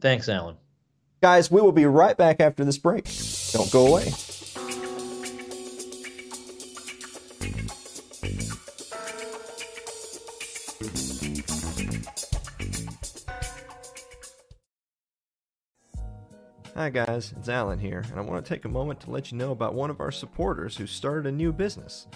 [0.00, 0.56] Thanks, Alan.
[1.22, 3.06] Guys, we will be right back after this break.
[3.52, 4.12] Don't go away.
[16.80, 19.36] Hi guys, it's Alan here, and I want to take a moment to let you
[19.36, 22.06] know about one of our supporters who started a new business.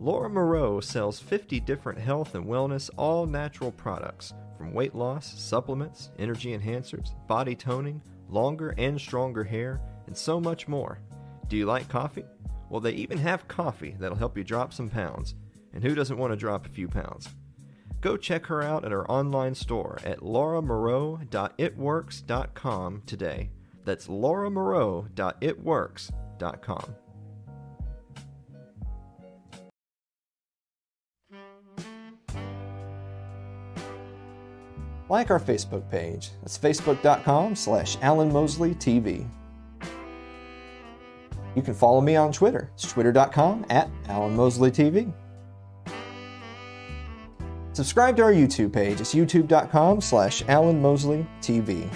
[0.00, 6.10] Laura Moreau sells 50 different health and wellness all natural products, from weight loss, supplements,
[6.18, 11.00] energy enhancers, body toning, longer and stronger hair, and so much more.
[11.48, 12.24] Do you like coffee?
[12.70, 15.34] Well, they even have coffee that'll help you drop some pounds.
[15.74, 17.28] And who doesn't want to drop a few pounds?
[18.00, 23.50] Go check her out at her online store at lauramoreau.itworks.com today.
[23.84, 26.94] That's lauramoreau.itworks.com.
[35.10, 36.30] Like our Facebook page.
[36.40, 39.26] That's facebook.com slash Alan Mosley TV.
[41.56, 42.70] You can follow me on Twitter.
[42.74, 45.12] It's twitter.com at Alan Mosley TV.
[47.72, 49.00] Subscribe to our YouTube page.
[49.00, 51.90] It's youtube.com slash Alan Mosley TV.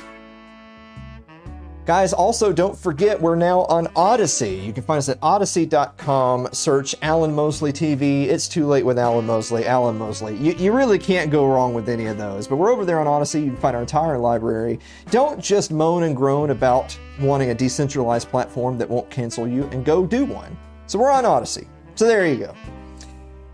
[1.87, 4.64] Guys, also don't forget we're now on Odysee.
[4.64, 6.49] You can find us at odysee.com.
[6.51, 8.24] Search Alan Mosley TV.
[8.24, 9.66] It's too late with Alan Mosley.
[9.66, 10.35] Alan Mosley.
[10.37, 12.49] You, you really can't go wrong with any of those.
[12.49, 13.45] But we're over there on Odysee.
[13.45, 14.78] You can find our entire library.
[15.11, 19.85] Don't just moan and groan about wanting a decentralized platform that won't cancel you and
[19.85, 20.57] go do one.
[20.87, 21.68] So we're on Odysee.
[21.97, 22.55] So there you go.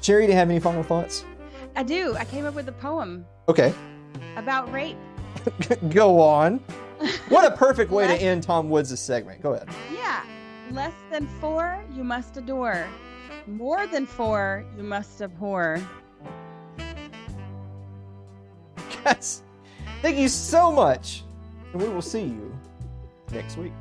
[0.03, 1.24] Sherry, do you have any final thoughts?
[1.74, 2.14] I do.
[2.16, 3.26] I came up with a poem.
[3.49, 3.74] Okay.
[4.37, 4.97] About rape.
[5.91, 6.61] go on.
[7.29, 9.43] what a perfect way Less, to end Tom Woods' segment.
[9.43, 9.69] Go ahead.
[9.93, 10.25] Yeah.
[10.71, 12.87] Less than four, you must adore.
[13.47, 15.81] More than four, you must abhor.
[19.05, 19.43] Guys,
[20.03, 21.25] thank you so much.
[21.73, 22.57] And we will see you
[23.33, 23.73] next week.